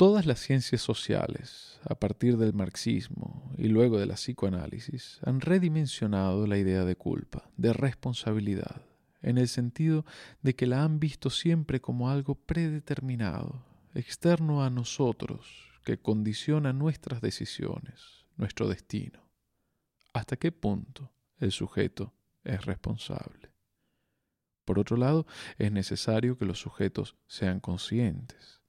Todas 0.00 0.24
las 0.24 0.40
ciencias 0.40 0.80
sociales, 0.80 1.78
a 1.84 1.94
partir 1.94 2.38
del 2.38 2.54
marxismo 2.54 3.39
y 3.60 3.68
luego 3.68 3.98
de 3.98 4.06
la 4.06 4.14
psicoanálisis, 4.14 5.20
han 5.22 5.42
redimensionado 5.42 6.46
la 6.46 6.56
idea 6.56 6.86
de 6.86 6.96
culpa, 6.96 7.50
de 7.58 7.74
responsabilidad, 7.74 8.80
en 9.20 9.36
el 9.36 9.48
sentido 9.48 10.06
de 10.40 10.56
que 10.56 10.66
la 10.66 10.82
han 10.82 10.98
visto 10.98 11.28
siempre 11.28 11.78
como 11.78 12.08
algo 12.08 12.36
predeterminado, 12.36 13.62
externo 13.94 14.64
a 14.64 14.70
nosotros, 14.70 15.46
que 15.84 15.98
condiciona 15.98 16.72
nuestras 16.72 17.20
decisiones, 17.20 18.24
nuestro 18.38 18.66
destino. 18.66 19.20
¿Hasta 20.14 20.36
qué 20.36 20.52
punto 20.52 21.12
el 21.38 21.52
sujeto 21.52 22.14
es 22.44 22.64
responsable? 22.64 23.52
Por 24.64 24.78
otro 24.78 24.96
lado, 24.96 25.26
es 25.58 25.70
necesario 25.70 26.38
que 26.38 26.46
los 26.46 26.58
sujetos 26.60 27.14
sean 27.26 27.60
conscientes 27.60 28.60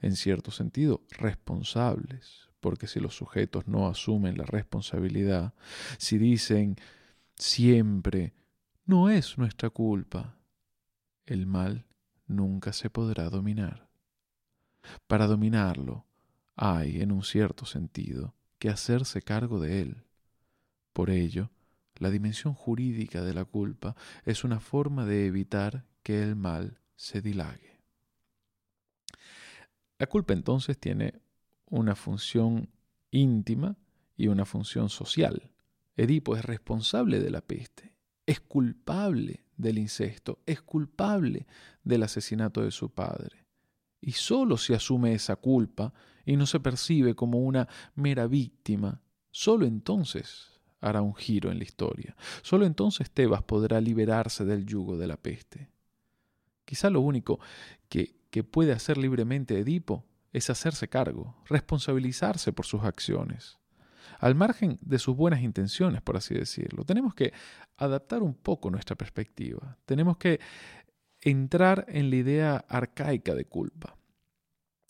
en 0.00 0.16
cierto 0.16 0.50
sentido, 0.50 1.02
responsables, 1.10 2.47
porque 2.60 2.86
si 2.86 3.00
los 3.00 3.16
sujetos 3.16 3.66
no 3.66 3.88
asumen 3.88 4.36
la 4.36 4.44
responsabilidad, 4.44 5.54
si 5.98 6.18
dicen 6.18 6.76
siempre, 7.36 8.32
no 8.84 9.10
es 9.10 9.38
nuestra 9.38 9.70
culpa, 9.70 10.36
el 11.26 11.46
mal 11.46 11.86
nunca 12.26 12.72
se 12.72 12.90
podrá 12.90 13.28
dominar. 13.30 13.88
Para 15.06 15.26
dominarlo, 15.26 16.06
hay, 16.56 17.00
en 17.00 17.12
un 17.12 17.22
cierto 17.22 17.66
sentido, 17.66 18.34
que 18.58 18.70
hacerse 18.70 19.22
cargo 19.22 19.60
de 19.60 19.82
él. 19.82 20.04
Por 20.92 21.10
ello, 21.10 21.50
la 21.96 22.10
dimensión 22.10 22.54
jurídica 22.54 23.22
de 23.22 23.34
la 23.34 23.44
culpa 23.44 23.94
es 24.24 24.44
una 24.44 24.60
forma 24.60 25.04
de 25.04 25.26
evitar 25.26 25.84
que 26.02 26.22
el 26.22 26.36
mal 26.36 26.80
se 26.96 27.20
dilague. 27.20 27.78
La 29.98 30.06
culpa 30.06 30.32
entonces 30.32 30.78
tiene 30.78 31.20
una 31.70 31.94
función 31.94 32.68
íntima 33.10 33.76
y 34.16 34.28
una 34.28 34.44
función 34.44 34.88
social. 34.88 35.50
Edipo 35.96 36.36
es 36.36 36.44
responsable 36.44 37.20
de 37.20 37.30
la 37.30 37.40
peste, 37.40 37.94
es 38.26 38.40
culpable 38.40 39.44
del 39.56 39.78
incesto, 39.78 40.40
es 40.46 40.60
culpable 40.62 41.46
del 41.82 42.02
asesinato 42.04 42.62
de 42.62 42.70
su 42.70 42.90
padre. 42.90 43.46
Y 44.00 44.12
solo 44.12 44.56
si 44.56 44.74
asume 44.74 45.12
esa 45.12 45.36
culpa 45.36 45.92
y 46.24 46.36
no 46.36 46.46
se 46.46 46.60
percibe 46.60 47.14
como 47.14 47.38
una 47.38 47.68
mera 47.94 48.26
víctima, 48.26 49.02
solo 49.30 49.66
entonces 49.66 50.60
hará 50.80 51.02
un 51.02 51.14
giro 51.14 51.50
en 51.50 51.58
la 51.58 51.64
historia. 51.64 52.14
Solo 52.42 52.64
entonces 52.64 53.10
Tebas 53.10 53.42
podrá 53.42 53.80
liberarse 53.80 54.44
del 54.44 54.64
yugo 54.64 54.96
de 54.96 55.08
la 55.08 55.16
peste. 55.16 55.70
Quizá 56.64 56.90
lo 56.90 57.00
único 57.00 57.40
que 57.88 58.18
que 58.30 58.44
puede 58.44 58.72
hacer 58.72 58.98
libremente 58.98 59.58
Edipo 59.58 60.04
es 60.32 60.50
hacerse 60.50 60.88
cargo, 60.88 61.36
responsabilizarse 61.46 62.52
por 62.52 62.66
sus 62.66 62.82
acciones, 62.82 63.58
al 64.18 64.34
margen 64.34 64.78
de 64.82 64.98
sus 64.98 65.16
buenas 65.16 65.42
intenciones, 65.42 66.02
por 66.02 66.16
así 66.16 66.34
decirlo. 66.34 66.84
Tenemos 66.84 67.14
que 67.14 67.32
adaptar 67.76 68.22
un 68.22 68.34
poco 68.34 68.70
nuestra 68.70 68.96
perspectiva, 68.96 69.78
tenemos 69.86 70.16
que 70.16 70.40
entrar 71.20 71.86
en 71.88 72.10
la 72.10 72.16
idea 72.16 72.64
arcaica 72.68 73.34
de 73.34 73.44
culpa, 73.44 73.96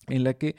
en 0.07 0.24
la 0.24 0.35
que 0.35 0.57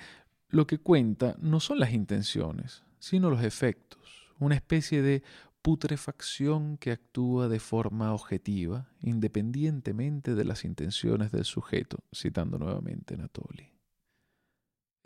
lo 0.50 0.66
que 0.66 0.80
cuenta 0.80 1.36
no 1.40 1.60
son 1.60 1.80
las 1.80 1.94
intenciones, 1.94 2.84
sino 3.00 3.30
los 3.30 3.44
efectos, 3.44 4.34
una 4.40 4.56
especie 4.56 5.02
de 5.02 5.24
putrefacción 5.62 6.78
que 6.78 6.92
actúa 6.92 7.50
de 7.50 7.60
forma 7.60 8.14
objetiva, 8.14 8.90
independientemente 9.02 10.34
de 10.34 10.46
las 10.46 10.64
intenciones 10.64 11.32
del 11.32 11.46
sujeto, 11.46 12.04
citando 12.14 12.58
nuevamente 12.58 13.18
Natoli. 13.18 13.79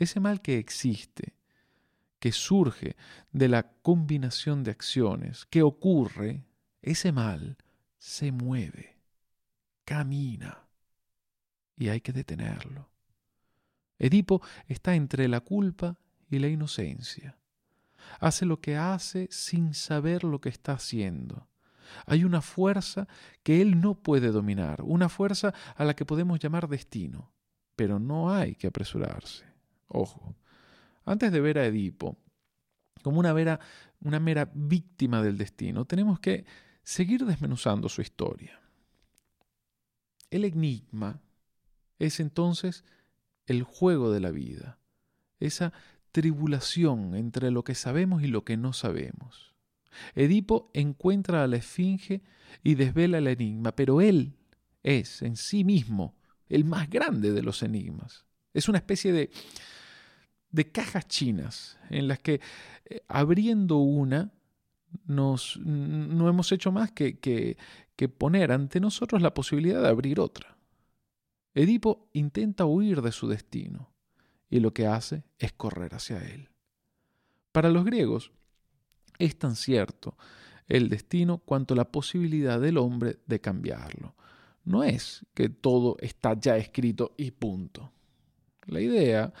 Ese 0.04 0.20
mal 0.20 0.42
que 0.42 0.58
existe, 0.58 1.34
que 2.18 2.32
surge 2.32 2.96
de 3.32 3.48
la 3.48 3.62
combinación 3.82 4.62
de 4.62 4.70
acciones, 4.70 5.46
que 5.46 5.62
ocurre, 5.62 6.44
ese 6.82 7.10
mal 7.12 7.56
se 7.98 8.30
mueve, 8.30 8.98
camina, 9.84 10.68
y 11.76 11.88
hay 11.88 12.00
que 12.00 12.12
detenerlo. 12.12 12.90
Edipo 13.98 14.42
está 14.68 14.94
entre 14.94 15.28
la 15.28 15.40
culpa 15.40 15.96
y 16.30 16.38
la 16.38 16.48
inocencia 16.48 17.36
hace 18.20 18.46
lo 18.46 18.60
que 18.60 18.76
hace 18.76 19.28
sin 19.30 19.74
saber 19.74 20.24
lo 20.24 20.40
que 20.40 20.48
está 20.48 20.72
haciendo. 20.72 21.48
Hay 22.06 22.24
una 22.24 22.40
fuerza 22.40 23.06
que 23.42 23.60
él 23.60 23.80
no 23.80 23.94
puede 23.94 24.30
dominar, 24.30 24.82
una 24.82 25.08
fuerza 25.08 25.54
a 25.76 25.84
la 25.84 25.94
que 25.94 26.04
podemos 26.04 26.38
llamar 26.38 26.68
destino, 26.68 27.32
pero 27.76 27.98
no 27.98 28.32
hay 28.32 28.54
que 28.54 28.66
apresurarse. 28.66 29.53
Ojo, 29.88 30.36
antes 31.04 31.32
de 31.32 31.40
ver 31.40 31.58
a 31.58 31.66
Edipo 31.66 32.18
como 33.02 33.20
una, 33.20 33.58
una 34.00 34.20
mera 34.20 34.50
víctima 34.54 35.22
del 35.22 35.36
destino, 35.36 35.84
tenemos 35.84 36.20
que 36.20 36.46
seguir 36.82 37.24
desmenuzando 37.26 37.88
su 37.88 38.00
historia. 38.00 38.60
El 40.30 40.44
enigma 40.44 41.20
es 41.98 42.18
entonces 42.20 42.84
el 43.46 43.62
juego 43.62 44.10
de 44.10 44.20
la 44.20 44.30
vida, 44.30 44.78
esa 45.38 45.72
tribulación 46.12 47.14
entre 47.14 47.50
lo 47.50 47.62
que 47.62 47.74
sabemos 47.74 48.22
y 48.22 48.28
lo 48.28 48.44
que 48.44 48.56
no 48.56 48.72
sabemos. 48.72 49.54
Edipo 50.14 50.70
encuentra 50.74 51.44
a 51.44 51.46
la 51.46 51.56
esfinge 51.56 52.22
y 52.62 52.74
desvela 52.74 53.18
el 53.18 53.26
enigma, 53.26 53.72
pero 53.72 54.00
él 54.00 54.36
es 54.82 55.22
en 55.22 55.36
sí 55.36 55.64
mismo 55.64 56.16
el 56.48 56.64
más 56.64 56.88
grande 56.88 57.32
de 57.32 57.42
los 57.42 57.62
enigmas. 57.62 58.24
Es 58.54 58.68
una 58.68 58.78
especie 58.78 59.12
de, 59.12 59.30
de 60.50 60.70
cajas 60.70 61.06
chinas 61.06 61.78
en 61.90 62.08
las 62.08 62.20
que 62.20 62.40
eh, 62.86 63.02
abriendo 63.08 63.78
una 63.78 64.32
nos, 65.06 65.58
no 65.58 66.28
hemos 66.28 66.52
hecho 66.52 66.70
más 66.70 66.92
que, 66.92 67.18
que, 67.18 67.56
que 67.96 68.08
poner 68.08 68.52
ante 68.52 68.80
nosotros 68.80 69.20
la 69.20 69.34
posibilidad 69.34 69.82
de 69.82 69.88
abrir 69.88 70.20
otra. 70.20 70.56
Edipo 71.52 72.08
intenta 72.12 72.64
huir 72.64 73.02
de 73.02 73.12
su 73.12 73.28
destino 73.28 73.92
y 74.48 74.60
lo 74.60 74.72
que 74.72 74.86
hace 74.86 75.24
es 75.38 75.52
correr 75.52 75.94
hacia 75.94 76.18
él. 76.24 76.48
Para 77.52 77.70
los 77.70 77.84
griegos 77.84 78.32
es 79.18 79.38
tan 79.38 79.56
cierto 79.56 80.16
el 80.66 80.88
destino 80.88 81.38
cuanto 81.38 81.74
la 81.74 81.90
posibilidad 81.90 82.60
del 82.60 82.78
hombre 82.78 83.18
de 83.26 83.40
cambiarlo. 83.40 84.14
No 84.64 84.82
es 84.82 85.26
que 85.34 85.48
todo 85.48 85.96
está 86.00 86.38
ya 86.38 86.56
escrito 86.56 87.14
y 87.16 87.30
punto. 87.32 87.92
La 88.66 88.80
idea 88.80 89.32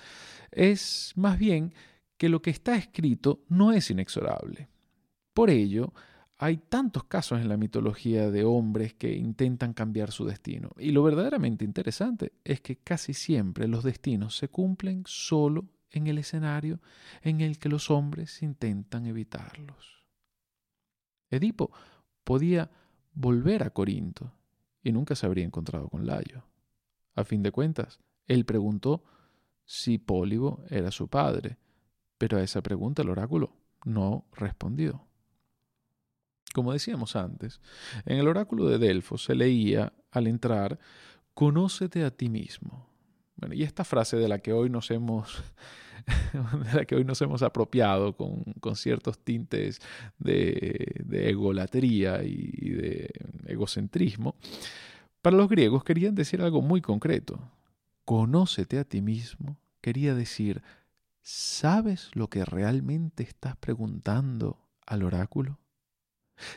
es 0.50 1.12
más 1.16 1.38
bien 1.38 1.72
que 2.16 2.28
lo 2.28 2.40
que 2.42 2.50
está 2.50 2.76
escrito 2.76 3.44
no 3.48 3.72
es 3.72 3.90
inexorable. 3.90 4.68
Por 5.32 5.50
ello, 5.50 5.92
hay 6.36 6.58
tantos 6.58 7.04
casos 7.04 7.40
en 7.40 7.48
la 7.48 7.56
mitología 7.56 8.30
de 8.30 8.44
hombres 8.44 8.94
que 8.94 9.12
intentan 9.12 9.72
cambiar 9.72 10.10
su 10.10 10.24
destino. 10.24 10.70
Y 10.78 10.90
lo 10.90 11.02
verdaderamente 11.02 11.64
interesante 11.64 12.32
es 12.44 12.60
que 12.60 12.76
casi 12.76 13.14
siempre 13.14 13.68
los 13.68 13.84
destinos 13.84 14.36
se 14.36 14.48
cumplen 14.48 15.04
solo 15.06 15.66
en 15.90 16.06
el 16.08 16.18
escenario 16.18 16.80
en 17.22 17.40
el 17.40 17.58
que 17.58 17.68
los 17.68 17.90
hombres 17.90 18.42
intentan 18.42 19.06
evitarlos. 19.06 20.04
Edipo 21.30 21.70
podía 22.24 22.70
volver 23.12 23.62
a 23.62 23.70
Corinto 23.70 24.32
y 24.82 24.92
nunca 24.92 25.14
se 25.14 25.26
habría 25.26 25.44
encontrado 25.44 25.88
con 25.88 26.06
Layo. 26.06 26.44
A 27.14 27.24
fin 27.24 27.42
de 27.42 27.52
cuentas, 27.52 28.00
él 28.26 28.44
preguntó 28.44 29.04
si 29.64 29.98
Pólibo 29.98 30.64
era 30.70 30.90
su 30.90 31.08
padre, 31.08 31.56
pero 32.18 32.38
a 32.38 32.42
esa 32.42 32.62
pregunta 32.62 33.02
el 33.02 33.10
oráculo 33.10 33.56
no 33.84 34.26
respondió. 34.32 35.06
Como 36.52 36.72
decíamos 36.72 37.16
antes, 37.16 37.60
en 38.06 38.18
el 38.18 38.28
oráculo 38.28 38.68
de 38.68 38.78
Delfos 38.78 39.24
se 39.24 39.34
leía 39.34 39.92
al 40.10 40.26
entrar, 40.26 40.78
conócete 41.34 42.04
a 42.04 42.10
ti 42.12 42.28
mismo. 42.28 42.88
Bueno, 43.36 43.54
y 43.54 43.64
esta 43.64 43.84
frase 43.84 44.16
de 44.16 44.28
la 44.28 44.38
que 44.38 44.52
hoy 44.52 44.70
nos 44.70 44.90
hemos, 44.92 45.42
de 46.32 46.74
la 46.74 46.84
que 46.84 46.94
hoy 46.94 47.04
nos 47.04 47.20
hemos 47.22 47.42
apropiado 47.42 48.16
con, 48.16 48.76
ciertos 48.76 49.18
tintes 49.18 49.80
de, 50.18 51.02
de 51.04 51.30
egolatría 51.30 52.22
y 52.22 52.70
de 52.70 53.10
egocentrismo, 53.46 54.36
para 55.20 55.36
los 55.36 55.48
griegos 55.48 55.82
querían 55.82 56.14
decir 56.14 56.40
algo 56.40 56.62
muy 56.62 56.80
concreto. 56.80 57.40
Conócete 58.04 58.78
a 58.78 58.84
ti 58.84 59.00
mismo 59.00 59.58
quería 59.80 60.14
decir, 60.14 60.62
¿sabes 61.22 62.10
lo 62.14 62.28
que 62.28 62.44
realmente 62.44 63.22
estás 63.22 63.56
preguntando 63.56 64.68
al 64.86 65.02
oráculo? 65.02 65.58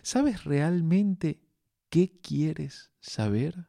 ¿Sabes 0.01 0.43
realmente 0.43 1.41
qué 1.89 2.19
quieres 2.21 2.91
saber? 2.99 3.67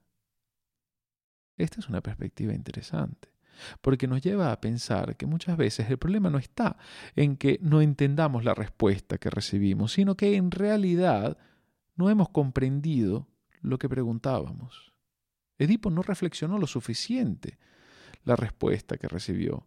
Esta 1.57 1.81
es 1.81 1.89
una 1.89 2.01
perspectiva 2.01 2.55
interesante, 2.55 3.33
porque 3.81 4.07
nos 4.07 4.23
lleva 4.23 4.53
a 4.53 4.61
pensar 4.61 5.17
que 5.17 5.27
muchas 5.27 5.57
veces 5.57 5.91
el 5.91 5.99
problema 5.99 6.31
no 6.31 6.39
está 6.39 6.77
en 7.17 7.37
que 7.37 7.59
no 7.63 7.81
entendamos 7.81 8.45
la 8.45 8.55
respuesta 8.55 9.19
que 9.19 9.31
recibimos, 9.31 9.93
sino 9.93 10.17
que 10.17 10.37
en 10.37 10.51
realidad 10.51 11.37
no 11.97 12.11
hemos 12.11 12.29
comprendido 12.29 13.29
lo 13.61 13.79
que 13.79 13.89
preguntábamos. 13.89 14.95
Edipo 15.59 15.91
no 15.91 16.03
reflexionó 16.03 16.59
lo 16.59 16.67
suficiente 16.67 17.59
la 18.25 18.37
respuesta 18.37 18.97
que 18.97 19.09
recibió. 19.09 19.67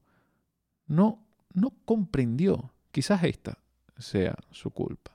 No, 0.88 1.25
no 1.54 1.73
comprendió. 1.86 2.73
Quizás 2.91 3.23
esta 3.23 3.58
sea 3.97 4.36
su 4.51 4.71
culpa. 4.71 5.12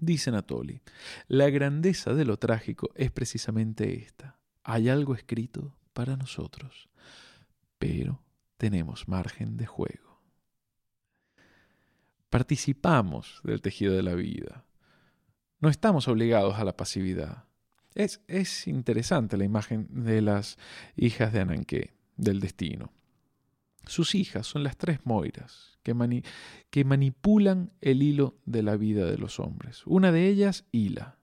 Dice 0.00 0.30
Natoli, 0.30 0.80
la 1.26 1.50
grandeza 1.50 2.14
de 2.14 2.24
lo 2.24 2.36
trágico 2.38 2.90
es 2.94 3.10
precisamente 3.10 3.94
esta. 3.96 4.38
Hay 4.62 4.88
algo 4.88 5.14
escrito 5.14 5.76
para 5.92 6.16
nosotros, 6.16 6.88
pero 7.78 8.22
tenemos 8.58 9.08
margen 9.08 9.56
de 9.56 9.66
juego. 9.66 10.20
Participamos 12.30 13.40
del 13.42 13.62
tejido 13.62 13.94
de 13.94 14.02
la 14.02 14.14
vida. 14.14 14.64
No 15.60 15.68
estamos 15.68 16.06
obligados 16.06 16.58
a 16.58 16.64
la 16.64 16.76
pasividad. 16.76 17.47
Es, 17.98 18.20
es 18.28 18.68
interesante 18.68 19.36
la 19.36 19.44
imagen 19.44 19.88
de 19.90 20.22
las 20.22 20.56
hijas 20.94 21.32
de 21.32 21.40
Ananqué, 21.40 21.94
del 22.16 22.38
destino. 22.38 22.92
Sus 23.86 24.14
hijas 24.14 24.46
son 24.46 24.62
las 24.62 24.76
tres 24.76 25.00
Moiras, 25.04 25.80
que, 25.82 26.22
que 26.70 26.84
manipulan 26.84 27.72
el 27.80 28.04
hilo 28.04 28.38
de 28.46 28.62
la 28.62 28.76
vida 28.76 29.04
de 29.06 29.18
los 29.18 29.40
hombres. 29.40 29.82
Una 29.84 30.12
de 30.12 30.28
ellas 30.28 30.64
hila, 30.70 31.18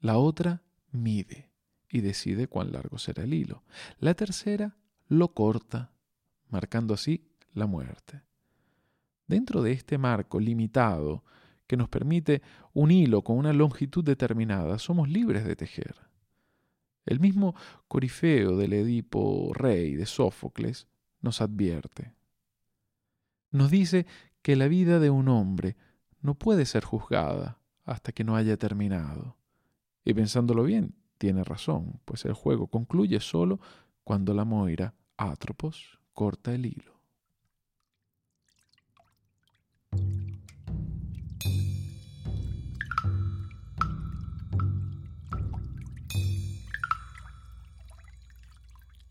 la 0.00 0.18
otra 0.18 0.64
mide 0.90 1.52
y 1.88 2.00
decide 2.00 2.48
cuán 2.48 2.72
largo 2.72 2.98
será 2.98 3.22
el 3.22 3.32
hilo. 3.32 3.62
La 4.00 4.14
tercera 4.14 4.76
lo 5.06 5.32
corta, 5.32 5.92
marcando 6.48 6.94
así 6.94 7.28
la 7.54 7.66
muerte. 7.66 8.22
Dentro 9.28 9.62
de 9.62 9.70
este 9.70 9.96
marco 9.96 10.40
limitado 10.40 11.22
que 11.68 11.76
nos 11.76 11.88
permite 11.88 12.42
un 12.72 12.90
hilo 12.90 13.22
con 13.22 13.38
una 13.38 13.52
longitud 13.52 14.02
determinada, 14.02 14.80
somos 14.80 15.08
libres 15.08 15.44
de 15.44 15.54
tejer. 15.54 16.05
El 17.06 17.20
mismo 17.20 17.54
Corifeo 17.88 18.56
del 18.56 18.72
Edipo 18.72 19.52
rey 19.54 19.94
de 19.94 20.06
Sófocles 20.06 20.88
nos 21.20 21.40
advierte. 21.40 22.12
Nos 23.52 23.70
dice 23.70 24.06
que 24.42 24.56
la 24.56 24.68
vida 24.68 24.98
de 24.98 25.10
un 25.10 25.28
hombre 25.28 25.76
no 26.20 26.34
puede 26.34 26.66
ser 26.66 26.84
juzgada 26.84 27.60
hasta 27.84 28.12
que 28.12 28.24
no 28.24 28.36
haya 28.36 28.56
terminado. 28.56 29.36
Y 30.04 30.12
pensándolo 30.14 30.64
bien, 30.64 30.94
tiene 31.18 31.44
razón, 31.44 32.00
pues 32.04 32.24
el 32.24 32.34
juego 32.34 32.66
concluye 32.66 33.20
solo 33.20 33.60
cuando 34.04 34.34
la 34.34 34.44
Moira, 34.44 34.94
Atropos, 35.16 35.98
corta 36.12 36.54
el 36.54 36.66
hilo. 36.66 36.95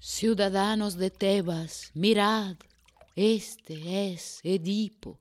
Ciudadanos 0.07 0.97
de 0.97 1.09
Tebas, 1.09 1.89
mirad, 1.95 2.57
este 3.15 4.11
es 4.11 4.39
Edipo. 4.43 5.19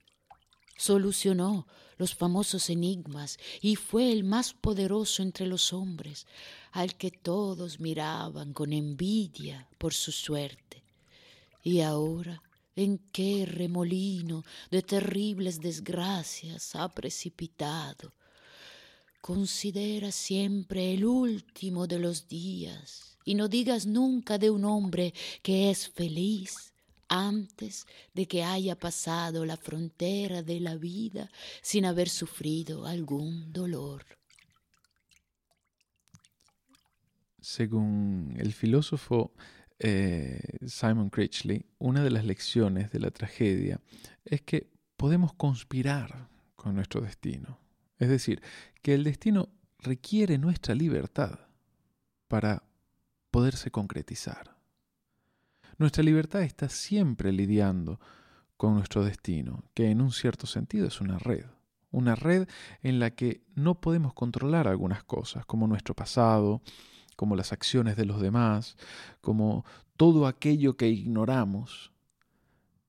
Solucionó 0.76 1.66
los 1.96 2.14
famosos 2.14 2.68
enigmas 2.68 3.38
y 3.62 3.76
fue 3.76 4.12
el 4.12 4.24
más 4.24 4.52
poderoso 4.52 5.22
entre 5.22 5.46
los 5.46 5.72
hombres, 5.72 6.26
al 6.70 6.96
que 6.96 7.10
todos 7.10 7.80
miraban 7.80 8.52
con 8.52 8.74
envidia 8.74 9.66
por 9.78 9.94
su 9.94 10.12
suerte. 10.12 10.84
Y 11.62 11.80
ahora, 11.80 12.42
¿en 12.76 12.98
qué 13.10 13.46
remolino 13.46 14.44
de 14.70 14.82
terribles 14.82 15.62
desgracias 15.62 16.76
ha 16.76 16.90
precipitado? 16.90 18.12
Considera 19.22 20.12
siempre 20.12 20.92
el 20.92 21.06
último 21.06 21.86
de 21.86 21.98
los 21.98 22.28
días 22.28 23.13
y 23.24 23.34
no 23.34 23.48
digas 23.48 23.87
nunca 23.87 24.38
de 24.38 24.50
un 24.50 24.64
hombre 24.64 25.14
que 25.42 25.70
es 25.70 25.88
feliz 25.88 26.72
antes 27.08 27.87
de 28.12 28.26
que 28.26 28.44
haya 28.44 28.78
pasado 28.78 29.44
la 29.44 29.56
frontera 29.56 30.42
de 30.42 30.60
la 30.60 30.76
vida 30.76 31.30
sin 31.62 31.84
haber 31.84 32.08
sufrido 32.08 32.87
algún 32.87 33.52
dolor. 33.52 34.04
Según 37.40 38.34
el 38.38 38.52
filósofo 38.52 39.32
eh, 39.78 40.40
Simon 40.66 41.10
Critchley, 41.10 41.66
una 41.78 42.02
de 42.02 42.10
las 42.10 42.24
lecciones 42.24 42.90
de 42.90 43.00
la 43.00 43.10
tragedia 43.10 43.80
es 44.24 44.40
que 44.40 44.70
podemos 44.96 45.34
conspirar 45.34 46.28
con 46.56 46.74
nuestro 46.74 47.02
destino. 47.02 47.58
Es 47.98 48.08
decir, 48.08 48.40
que 48.82 48.94
el 48.94 49.04
destino 49.04 49.50
requiere 49.78 50.38
nuestra 50.38 50.74
libertad 50.74 51.38
para 52.28 52.62
poderse 53.34 53.72
concretizar. 53.72 54.56
Nuestra 55.76 56.04
libertad 56.04 56.42
está 56.42 56.68
siempre 56.68 57.32
lidiando 57.32 57.98
con 58.56 58.74
nuestro 58.74 59.02
destino, 59.02 59.64
que 59.74 59.90
en 59.90 60.00
un 60.00 60.12
cierto 60.12 60.46
sentido 60.46 60.86
es 60.86 61.00
una 61.00 61.18
red. 61.18 61.44
Una 61.90 62.14
red 62.14 62.48
en 62.84 63.00
la 63.00 63.10
que 63.10 63.42
no 63.56 63.80
podemos 63.80 64.14
controlar 64.14 64.68
algunas 64.68 65.02
cosas, 65.02 65.44
como 65.46 65.66
nuestro 65.66 65.96
pasado, 65.96 66.62
como 67.16 67.34
las 67.34 67.52
acciones 67.52 67.96
de 67.96 68.04
los 68.04 68.20
demás, 68.20 68.76
como 69.20 69.64
todo 69.96 70.28
aquello 70.28 70.76
que 70.76 70.86
ignoramos. 70.86 71.90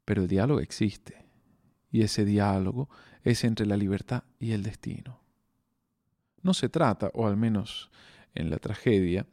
Pero 0.05 0.21
el 0.21 0.27
diálogo 0.27 0.59
existe, 0.59 1.25
y 1.89 2.03
ese 2.03 2.23
diálogo 2.23 2.87
es 3.23 3.45
entre 3.45 3.65
la 3.65 3.77
libertad 3.77 4.25
y 4.37 4.51
el 4.51 4.61
destino. 4.61 5.21
No 6.43 6.53
se 6.53 6.69
trata, 6.69 7.09
o 7.15 7.25
al 7.25 7.35
menos 7.35 7.89
en 8.35 8.51
la 8.51 8.59
tragedia, 8.59 9.25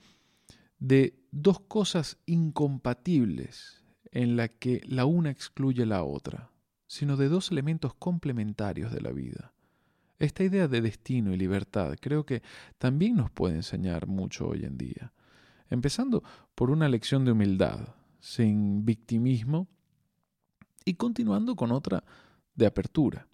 de 0.83 1.15
dos 1.31 1.61
cosas 1.61 2.19
incompatibles 2.27 3.85
en 4.11 4.37
la 4.37 4.49
que 4.49 4.81
la 4.85 5.05
una 5.05 5.31
excluye 5.31 5.87
la 5.87 6.03
otra, 6.03 6.51
sino 6.89 7.17
de 7.17 7.29
dos 7.29 7.53
elementos 7.53 7.95
complementarios 7.95 8.93
de 8.93 9.01
la 9.01 9.13
vida. 9.13 9.53
Esta 10.19 10.43
idea 10.43 10.67
de 10.67 10.81
destino 10.81 11.33
y 11.33 11.37
libertad 11.37 11.95
creo 12.01 12.27
que 12.27 12.43
también 12.79 13.15
nos 13.15 13.31
puede 13.31 13.55
enseñar 13.55 14.09
mucho 14.09 14.49
hoy 14.49 14.65
en 14.65 14.77
día, 14.77 15.13
empezando 15.71 16.25
por 16.57 16.69
una 16.73 16.89
lección 16.89 17.25
de 17.25 17.31
humildad, 17.31 17.95
sin 18.19 18.85
victimismo, 18.85 19.69
y 20.85 20.95
continuando 20.95 21.55
con 21.55 21.71
otra 21.71 22.03
de 22.57 22.67
apertura. 22.67 23.29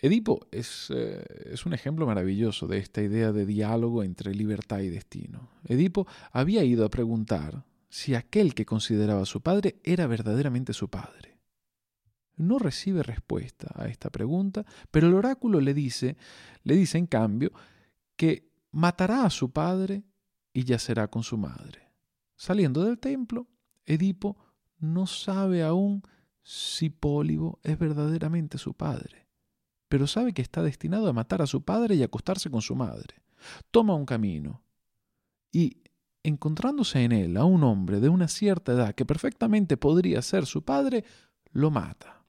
Edipo 0.00 0.46
es, 0.50 0.88
eh, 0.90 1.24
es, 1.52 1.64
un 1.64 1.72
ejemplo 1.72 2.06
maravilloso 2.06 2.66
de 2.66 2.78
esta 2.78 3.00
idea 3.00 3.32
de 3.32 3.46
diálogo 3.46 4.02
entre 4.02 4.34
libertad 4.34 4.80
y 4.80 4.88
destino. 4.88 5.48
Edipo 5.64 6.06
había 6.32 6.64
ido 6.64 6.84
a 6.84 6.90
preguntar 6.90 7.64
si 7.88 8.14
aquel 8.14 8.54
que 8.54 8.66
consideraba 8.66 9.24
su 9.24 9.40
padre 9.40 9.80
era 9.84 10.06
verdaderamente 10.06 10.74
su 10.74 10.90
padre. 10.90 11.38
No 12.36 12.58
recibe 12.58 13.02
respuesta 13.02 13.72
a 13.74 13.88
esta 13.88 14.10
pregunta, 14.10 14.66
pero 14.90 15.06
el 15.06 15.14
oráculo 15.14 15.60
le 15.60 15.72
dice, 15.72 16.18
le 16.62 16.76
dice 16.76 16.98
en 16.98 17.06
cambio, 17.06 17.50
que 18.16 18.50
matará 18.72 19.24
a 19.24 19.30
su 19.30 19.50
padre 19.50 20.04
y 20.52 20.64
yacerá 20.64 21.08
con 21.08 21.22
su 21.22 21.38
madre. 21.38 21.90
Saliendo 22.36 22.84
del 22.84 22.98
templo, 22.98 23.46
Edipo 23.86 24.36
no 24.78 25.06
sabe 25.06 25.62
aún 25.62 26.02
si 26.42 26.90
Pólibo 26.90 27.60
es 27.62 27.78
verdaderamente 27.78 28.58
su 28.58 28.74
padre 28.74 29.25
pero 29.88 30.06
sabe 30.06 30.32
que 30.32 30.42
está 30.42 30.62
destinado 30.62 31.08
a 31.08 31.12
matar 31.12 31.42
a 31.42 31.46
su 31.46 31.62
padre 31.62 31.94
y 31.94 32.02
acostarse 32.02 32.50
con 32.50 32.62
su 32.62 32.74
madre. 32.74 33.22
Toma 33.70 33.94
un 33.94 34.06
camino 34.06 34.62
y, 35.52 35.82
encontrándose 36.22 37.04
en 37.04 37.12
él 37.12 37.36
a 37.36 37.44
un 37.44 37.62
hombre 37.62 38.00
de 38.00 38.08
una 38.08 38.28
cierta 38.28 38.72
edad 38.72 38.94
que 38.94 39.06
perfectamente 39.06 39.76
podría 39.76 40.22
ser 40.22 40.46
su 40.46 40.62
padre, 40.62 41.04
lo 41.52 41.70
mata. 41.70 42.24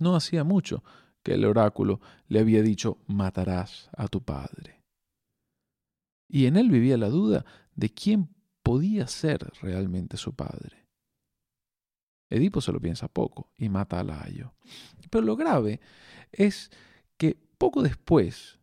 No 0.00 0.16
hacía 0.16 0.44
mucho 0.44 0.82
que 1.22 1.34
el 1.34 1.44
oráculo 1.44 2.00
le 2.28 2.40
había 2.40 2.62
dicho 2.62 2.98
matarás 3.06 3.88
a 3.96 4.08
tu 4.08 4.22
padre. 4.22 4.82
Y 6.28 6.46
en 6.46 6.56
él 6.56 6.70
vivía 6.70 6.96
la 6.96 7.08
duda 7.08 7.44
de 7.74 7.92
quién 7.94 8.34
podía 8.62 9.06
ser 9.06 9.52
realmente 9.62 10.16
su 10.16 10.34
padre. 10.34 10.85
Edipo 12.28 12.60
se 12.60 12.72
lo 12.72 12.80
piensa 12.80 13.08
poco 13.08 13.50
y 13.56 13.68
mata 13.68 14.00
a 14.00 14.04
Layo. 14.04 14.54
Pero 15.10 15.24
lo 15.24 15.36
grave 15.36 15.80
es 16.32 16.70
que 17.16 17.36
poco 17.58 17.82
después, 17.82 18.58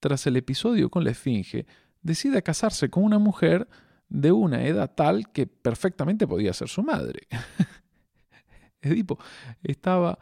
tras 0.00 0.26
el 0.26 0.36
episodio 0.36 0.90
con 0.90 1.04
la 1.04 1.10
Esfinge, 1.10 1.66
decide 2.02 2.42
casarse 2.42 2.90
con 2.90 3.04
una 3.04 3.18
mujer 3.18 3.68
de 4.08 4.32
una 4.32 4.64
edad 4.64 4.94
tal 4.94 5.30
que 5.32 5.46
perfectamente 5.46 6.26
podía 6.26 6.52
ser 6.52 6.68
su 6.68 6.82
madre. 6.82 7.26
Edipo 8.80 9.18
estaba 9.62 10.18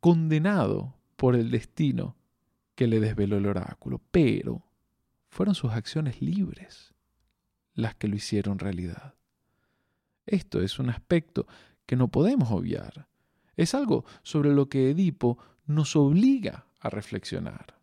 condenado 0.00 0.94
por 1.16 1.34
el 1.34 1.50
destino 1.50 2.16
que 2.74 2.86
le 2.86 3.00
desveló 3.00 3.36
el 3.36 3.46
oráculo, 3.46 4.00
pero 4.10 4.66
fueron 5.28 5.54
sus 5.54 5.72
acciones 5.72 6.20
libres 6.20 6.94
las 7.74 7.94
que 7.94 8.08
lo 8.08 8.16
hicieron 8.16 8.58
realidad. 8.58 9.14
Esto 10.26 10.62
es 10.62 10.78
un 10.78 10.90
aspecto 10.90 11.46
que 11.86 11.96
no 11.96 12.08
podemos 12.08 12.50
obviar. 12.50 13.06
Es 13.56 13.74
algo 13.74 14.04
sobre 14.22 14.52
lo 14.52 14.68
que 14.68 14.90
Edipo 14.90 15.38
nos 15.66 15.96
obliga 15.96 16.66
a 16.80 16.90
reflexionar. 16.90 17.74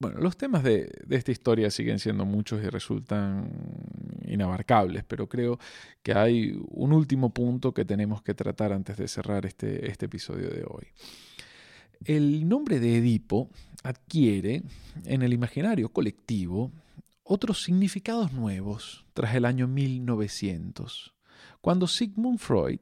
Bueno, 0.00 0.20
los 0.20 0.36
temas 0.36 0.62
de, 0.62 0.88
esta 1.10 1.32
historia 1.32 1.70
siguen 1.70 1.98
siendo 1.98 2.24
muchos 2.24 2.62
y 2.62 2.68
resultan 2.68 3.50
inabarcables, 4.26 5.02
pero 5.04 5.28
creo 5.28 5.58
que 6.04 6.12
hay 6.12 6.56
un 6.68 6.92
último 6.92 7.34
punto 7.34 7.74
que 7.74 7.84
tenemos 7.84 8.22
que 8.22 8.34
tratar 8.34 8.72
antes 8.72 8.96
de 8.96 9.08
cerrar 9.08 9.44
este, 9.44 9.90
este 9.90 10.06
episodio 10.06 10.50
de 10.50 10.64
hoy. 10.68 10.86
El 12.04 12.48
nombre 12.48 12.78
de 12.78 12.98
Edipo 12.98 13.50
adquiere 13.82 14.62
en 15.04 15.22
el 15.22 15.32
imaginario 15.32 15.88
colectivo 15.88 16.70
otros 17.24 17.64
significados 17.64 18.32
nuevos 18.32 19.04
tras 19.14 19.34
el 19.34 19.44
año 19.44 19.66
1900, 19.66 21.12
cuando 21.60 21.86
Sigmund 21.86 22.38
Freud 22.38 22.80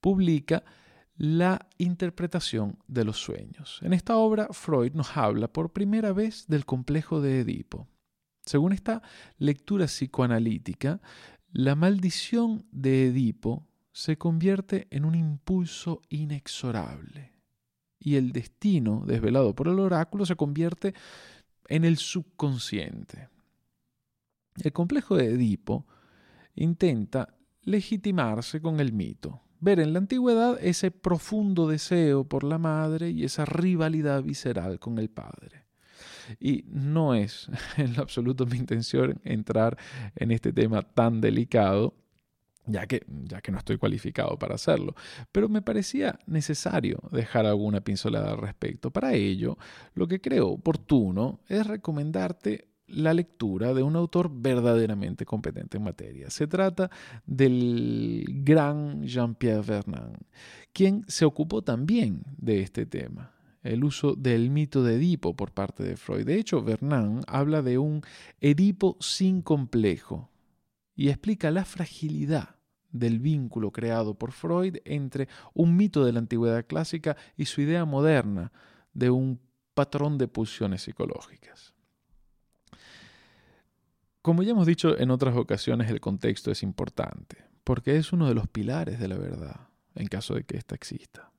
publica 0.00 0.64
la 1.16 1.68
interpretación 1.78 2.78
de 2.86 3.04
los 3.04 3.18
sueños. 3.18 3.80
En 3.82 3.92
esta 3.92 4.16
obra, 4.16 4.48
Freud 4.52 4.92
nos 4.94 5.16
habla 5.16 5.48
por 5.48 5.72
primera 5.72 6.12
vez 6.12 6.46
del 6.46 6.64
complejo 6.64 7.20
de 7.20 7.40
Edipo. 7.40 7.88
Según 8.46 8.72
esta 8.72 9.02
lectura 9.36 9.86
psicoanalítica, 9.86 11.00
la 11.52 11.74
maldición 11.74 12.66
de 12.70 13.08
Edipo 13.08 13.66
se 13.90 14.16
convierte 14.16 14.86
en 14.90 15.04
un 15.04 15.16
impulso 15.16 16.02
inexorable 16.08 17.32
y 17.98 18.16
el 18.16 18.32
destino 18.32 19.02
desvelado 19.06 19.54
por 19.54 19.68
el 19.68 19.80
oráculo 19.80 20.24
se 20.24 20.36
convierte 20.36 20.94
en 21.68 21.84
el 21.84 21.96
subconsciente. 21.96 23.28
El 24.62 24.72
complejo 24.72 25.16
de 25.16 25.26
Edipo 25.26 25.86
intenta 26.54 27.37
legitimarse 27.68 28.60
con 28.60 28.80
el 28.80 28.92
mito, 28.92 29.42
ver 29.60 29.80
en 29.80 29.92
la 29.92 29.98
antigüedad 29.98 30.58
ese 30.60 30.90
profundo 30.90 31.68
deseo 31.68 32.24
por 32.24 32.42
la 32.42 32.58
madre 32.58 33.10
y 33.10 33.24
esa 33.24 33.44
rivalidad 33.44 34.22
visceral 34.22 34.78
con 34.78 34.98
el 34.98 35.10
padre. 35.10 35.66
Y 36.40 36.64
no 36.68 37.14
es 37.14 37.48
en 37.76 37.94
lo 37.94 38.02
absoluto 38.02 38.46
mi 38.46 38.56
intención 38.56 39.20
entrar 39.24 39.76
en 40.16 40.30
este 40.30 40.52
tema 40.52 40.82
tan 40.82 41.20
delicado, 41.20 41.94
ya 42.64 42.86
que, 42.86 43.04
ya 43.24 43.40
que 43.40 43.52
no 43.52 43.58
estoy 43.58 43.78
cualificado 43.78 44.38
para 44.38 44.54
hacerlo, 44.54 44.94
pero 45.32 45.48
me 45.48 45.62
parecía 45.62 46.18
necesario 46.26 47.00
dejar 47.12 47.46
alguna 47.46 47.80
pincelada 47.80 48.32
al 48.32 48.38
respecto. 48.38 48.90
Para 48.90 49.14
ello, 49.14 49.58
lo 49.94 50.06
que 50.06 50.20
creo 50.20 50.48
oportuno 50.48 51.40
es 51.48 51.66
recomendarte 51.66 52.67
la 52.88 53.14
lectura 53.14 53.74
de 53.74 53.82
un 53.82 53.96
autor 53.96 54.30
verdaderamente 54.32 55.24
competente 55.24 55.76
en 55.76 55.84
materia. 55.84 56.30
Se 56.30 56.46
trata 56.46 56.90
del 57.26 58.24
gran 58.44 59.04
Jean-Pierre 59.04 59.62
Vernant, 59.62 60.16
quien 60.72 61.04
se 61.08 61.24
ocupó 61.24 61.62
también 61.62 62.22
de 62.36 62.60
este 62.60 62.86
tema 62.86 63.34
el 63.62 63.84
uso 63.84 64.14
del 64.14 64.50
mito 64.50 64.82
de 64.82 64.96
Edipo 64.96 65.34
por 65.34 65.52
parte 65.52 65.82
de 65.82 65.96
Freud. 65.96 66.24
De 66.24 66.38
hecho, 66.38 66.62
Vernant 66.62 67.24
habla 67.26 67.62
de 67.62 67.78
un 67.78 68.02
Edipo 68.40 68.96
sin 69.00 69.42
complejo 69.42 70.30
y 70.94 71.08
explica 71.08 71.50
la 71.50 71.64
fragilidad 71.64 72.56
del 72.90 73.18
vínculo 73.18 73.70
creado 73.70 74.14
por 74.14 74.32
Freud 74.32 74.76
entre 74.84 75.28
un 75.54 75.76
mito 75.76 76.04
de 76.04 76.12
la 76.12 76.20
antigüedad 76.20 76.66
clásica 76.66 77.16
y 77.36 77.44
su 77.44 77.60
idea 77.60 77.84
moderna 77.84 78.52
de 78.94 79.10
un 79.10 79.40
patrón 79.74 80.18
de 80.18 80.28
pulsiones 80.28 80.82
psicológicas. 80.82 81.74
Como 84.28 84.42
ya 84.42 84.50
hemos 84.50 84.66
dicho 84.66 84.98
en 84.98 85.10
otras 85.10 85.34
ocasiones, 85.38 85.90
el 85.90 86.02
contexto 86.02 86.50
es 86.50 86.62
importante, 86.62 87.46
porque 87.64 87.96
es 87.96 88.12
uno 88.12 88.28
de 88.28 88.34
los 88.34 88.46
pilares 88.46 89.00
de 89.00 89.08
la 89.08 89.16
verdad, 89.16 89.68
en 89.94 90.06
caso 90.06 90.34
de 90.34 90.44
que 90.44 90.58
ésta 90.58 90.74
exista. 90.74 91.32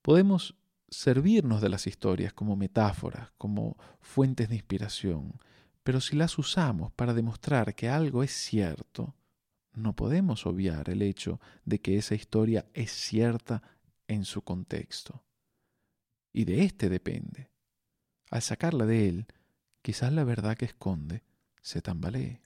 Podemos 0.00 0.54
servirnos 0.88 1.60
de 1.60 1.68
las 1.68 1.88
historias 1.88 2.32
como 2.32 2.54
metáforas, 2.54 3.32
como 3.38 3.76
fuentes 4.00 4.48
de 4.48 4.54
inspiración, 4.54 5.40
pero 5.82 6.00
si 6.00 6.14
las 6.14 6.38
usamos 6.38 6.92
para 6.92 7.12
demostrar 7.12 7.74
que 7.74 7.88
algo 7.88 8.22
es 8.22 8.30
cierto, 8.30 9.16
no 9.72 9.96
podemos 9.96 10.46
obviar 10.46 10.88
el 10.90 11.02
hecho 11.02 11.40
de 11.64 11.80
que 11.80 11.96
esa 11.96 12.14
historia 12.14 12.66
es 12.72 12.92
cierta 12.92 13.64
en 14.06 14.24
su 14.24 14.42
contexto. 14.42 15.24
Y 16.32 16.44
de 16.44 16.62
éste 16.62 16.88
depende. 16.88 17.50
Al 18.30 18.42
sacarla 18.42 18.86
de 18.86 19.08
él, 19.08 19.26
quizás 19.82 20.12
la 20.12 20.22
verdad 20.22 20.56
que 20.56 20.66
esconde 20.66 21.24
se 21.64 21.80
tambalee. 21.80 22.40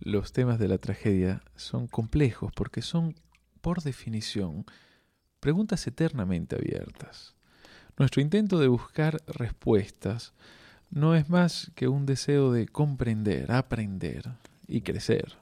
Los 0.00 0.32
temas 0.32 0.58
de 0.58 0.68
la 0.68 0.78
tragedia 0.78 1.42
son 1.54 1.86
complejos 1.86 2.50
porque 2.56 2.80
son, 2.80 3.14
por 3.60 3.82
definición, 3.82 4.64
preguntas 5.38 5.86
eternamente 5.86 6.56
abiertas. 6.56 7.34
Nuestro 7.98 8.22
intento 8.22 8.58
de 8.58 8.68
buscar 8.68 9.22
respuestas 9.26 10.32
no 10.90 11.14
es 11.14 11.28
más 11.28 11.70
que 11.74 11.88
un 11.88 12.06
deseo 12.06 12.52
de 12.52 12.66
comprender, 12.68 13.52
aprender 13.52 14.30
y 14.66 14.80
crecer. 14.80 15.36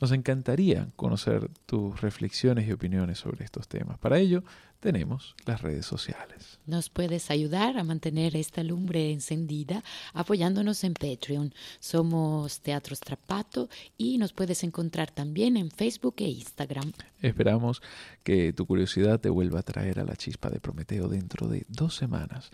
Nos 0.00 0.12
encantaría 0.12 0.88
conocer 0.96 1.50
tus 1.66 2.00
reflexiones 2.00 2.68
y 2.68 2.72
opiniones 2.72 3.18
sobre 3.18 3.44
estos 3.44 3.66
temas. 3.66 3.98
Para 3.98 4.18
ello, 4.18 4.44
tenemos 4.80 5.34
las 5.44 5.62
redes 5.62 5.86
sociales. 5.86 6.60
Nos 6.66 6.88
puedes 6.88 7.30
ayudar 7.32 7.76
a 7.78 7.84
mantener 7.84 8.36
esta 8.36 8.62
lumbre 8.62 9.10
encendida 9.10 9.82
apoyándonos 10.14 10.84
en 10.84 10.94
Patreon. 10.94 11.52
Somos 11.80 12.60
Teatro 12.60 12.94
Strapato 12.94 13.68
y 13.96 14.18
nos 14.18 14.32
puedes 14.32 14.62
encontrar 14.62 15.10
también 15.10 15.56
en 15.56 15.70
Facebook 15.70 16.14
e 16.18 16.28
Instagram. 16.28 16.92
Esperamos 17.20 17.82
que 18.22 18.52
tu 18.52 18.66
curiosidad 18.66 19.18
te 19.20 19.30
vuelva 19.30 19.60
a 19.60 19.64
traer 19.64 19.98
a 19.98 20.04
la 20.04 20.14
chispa 20.14 20.48
de 20.48 20.60
Prometeo 20.60 21.08
dentro 21.08 21.48
de 21.48 21.64
dos 21.68 21.96
semanas. 21.96 22.50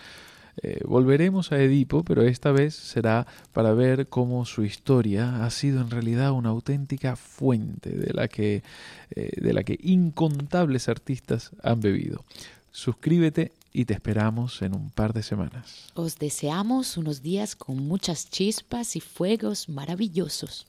Eh, 0.63 0.81
volveremos 0.85 1.53
a 1.53 1.61
Edipo, 1.61 2.05
pero 2.05 2.23
esta 2.23 2.53
vez 2.53 2.75
será 2.75 3.27
para 3.53 3.75
ver 3.75 4.09
cómo 4.09 4.45
su 4.45 4.65
historia 4.65 5.45
ha 5.45 5.51
sido 5.51 5.81
en 5.81 5.91
realidad 5.91 6.33
una 6.33 6.51
auténtica 6.51 7.17
fuente 7.17 7.91
de 7.91 8.13
la 8.13 8.29
que, 8.29 8.63
eh, 9.11 9.31
de 9.41 9.53
la 9.53 9.65
que 9.65 9.79
incontables 9.83 10.89
artistas 10.89 11.51
han 11.63 11.81
bebido. 11.81 12.25
Suscríbete 12.71 13.53
y 13.73 13.85
te 13.85 13.95
esperamos 13.95 14.63
en 14.63 14.75
un 14.75 14.91
par 14.91 15.13
de 15.13 15.23
semanas. 15.23 15.91
Os 15.95 16.19
deseamos 16.19 16.97
unos 16.97 17.23
días 17.23 17.57
con 17.57 17.77
muchas 17.77 18.31
chispas 18.31 18.97
y 18.97 19.01
fuegos 19.01 19.69
maravillosos. 19.69 20.67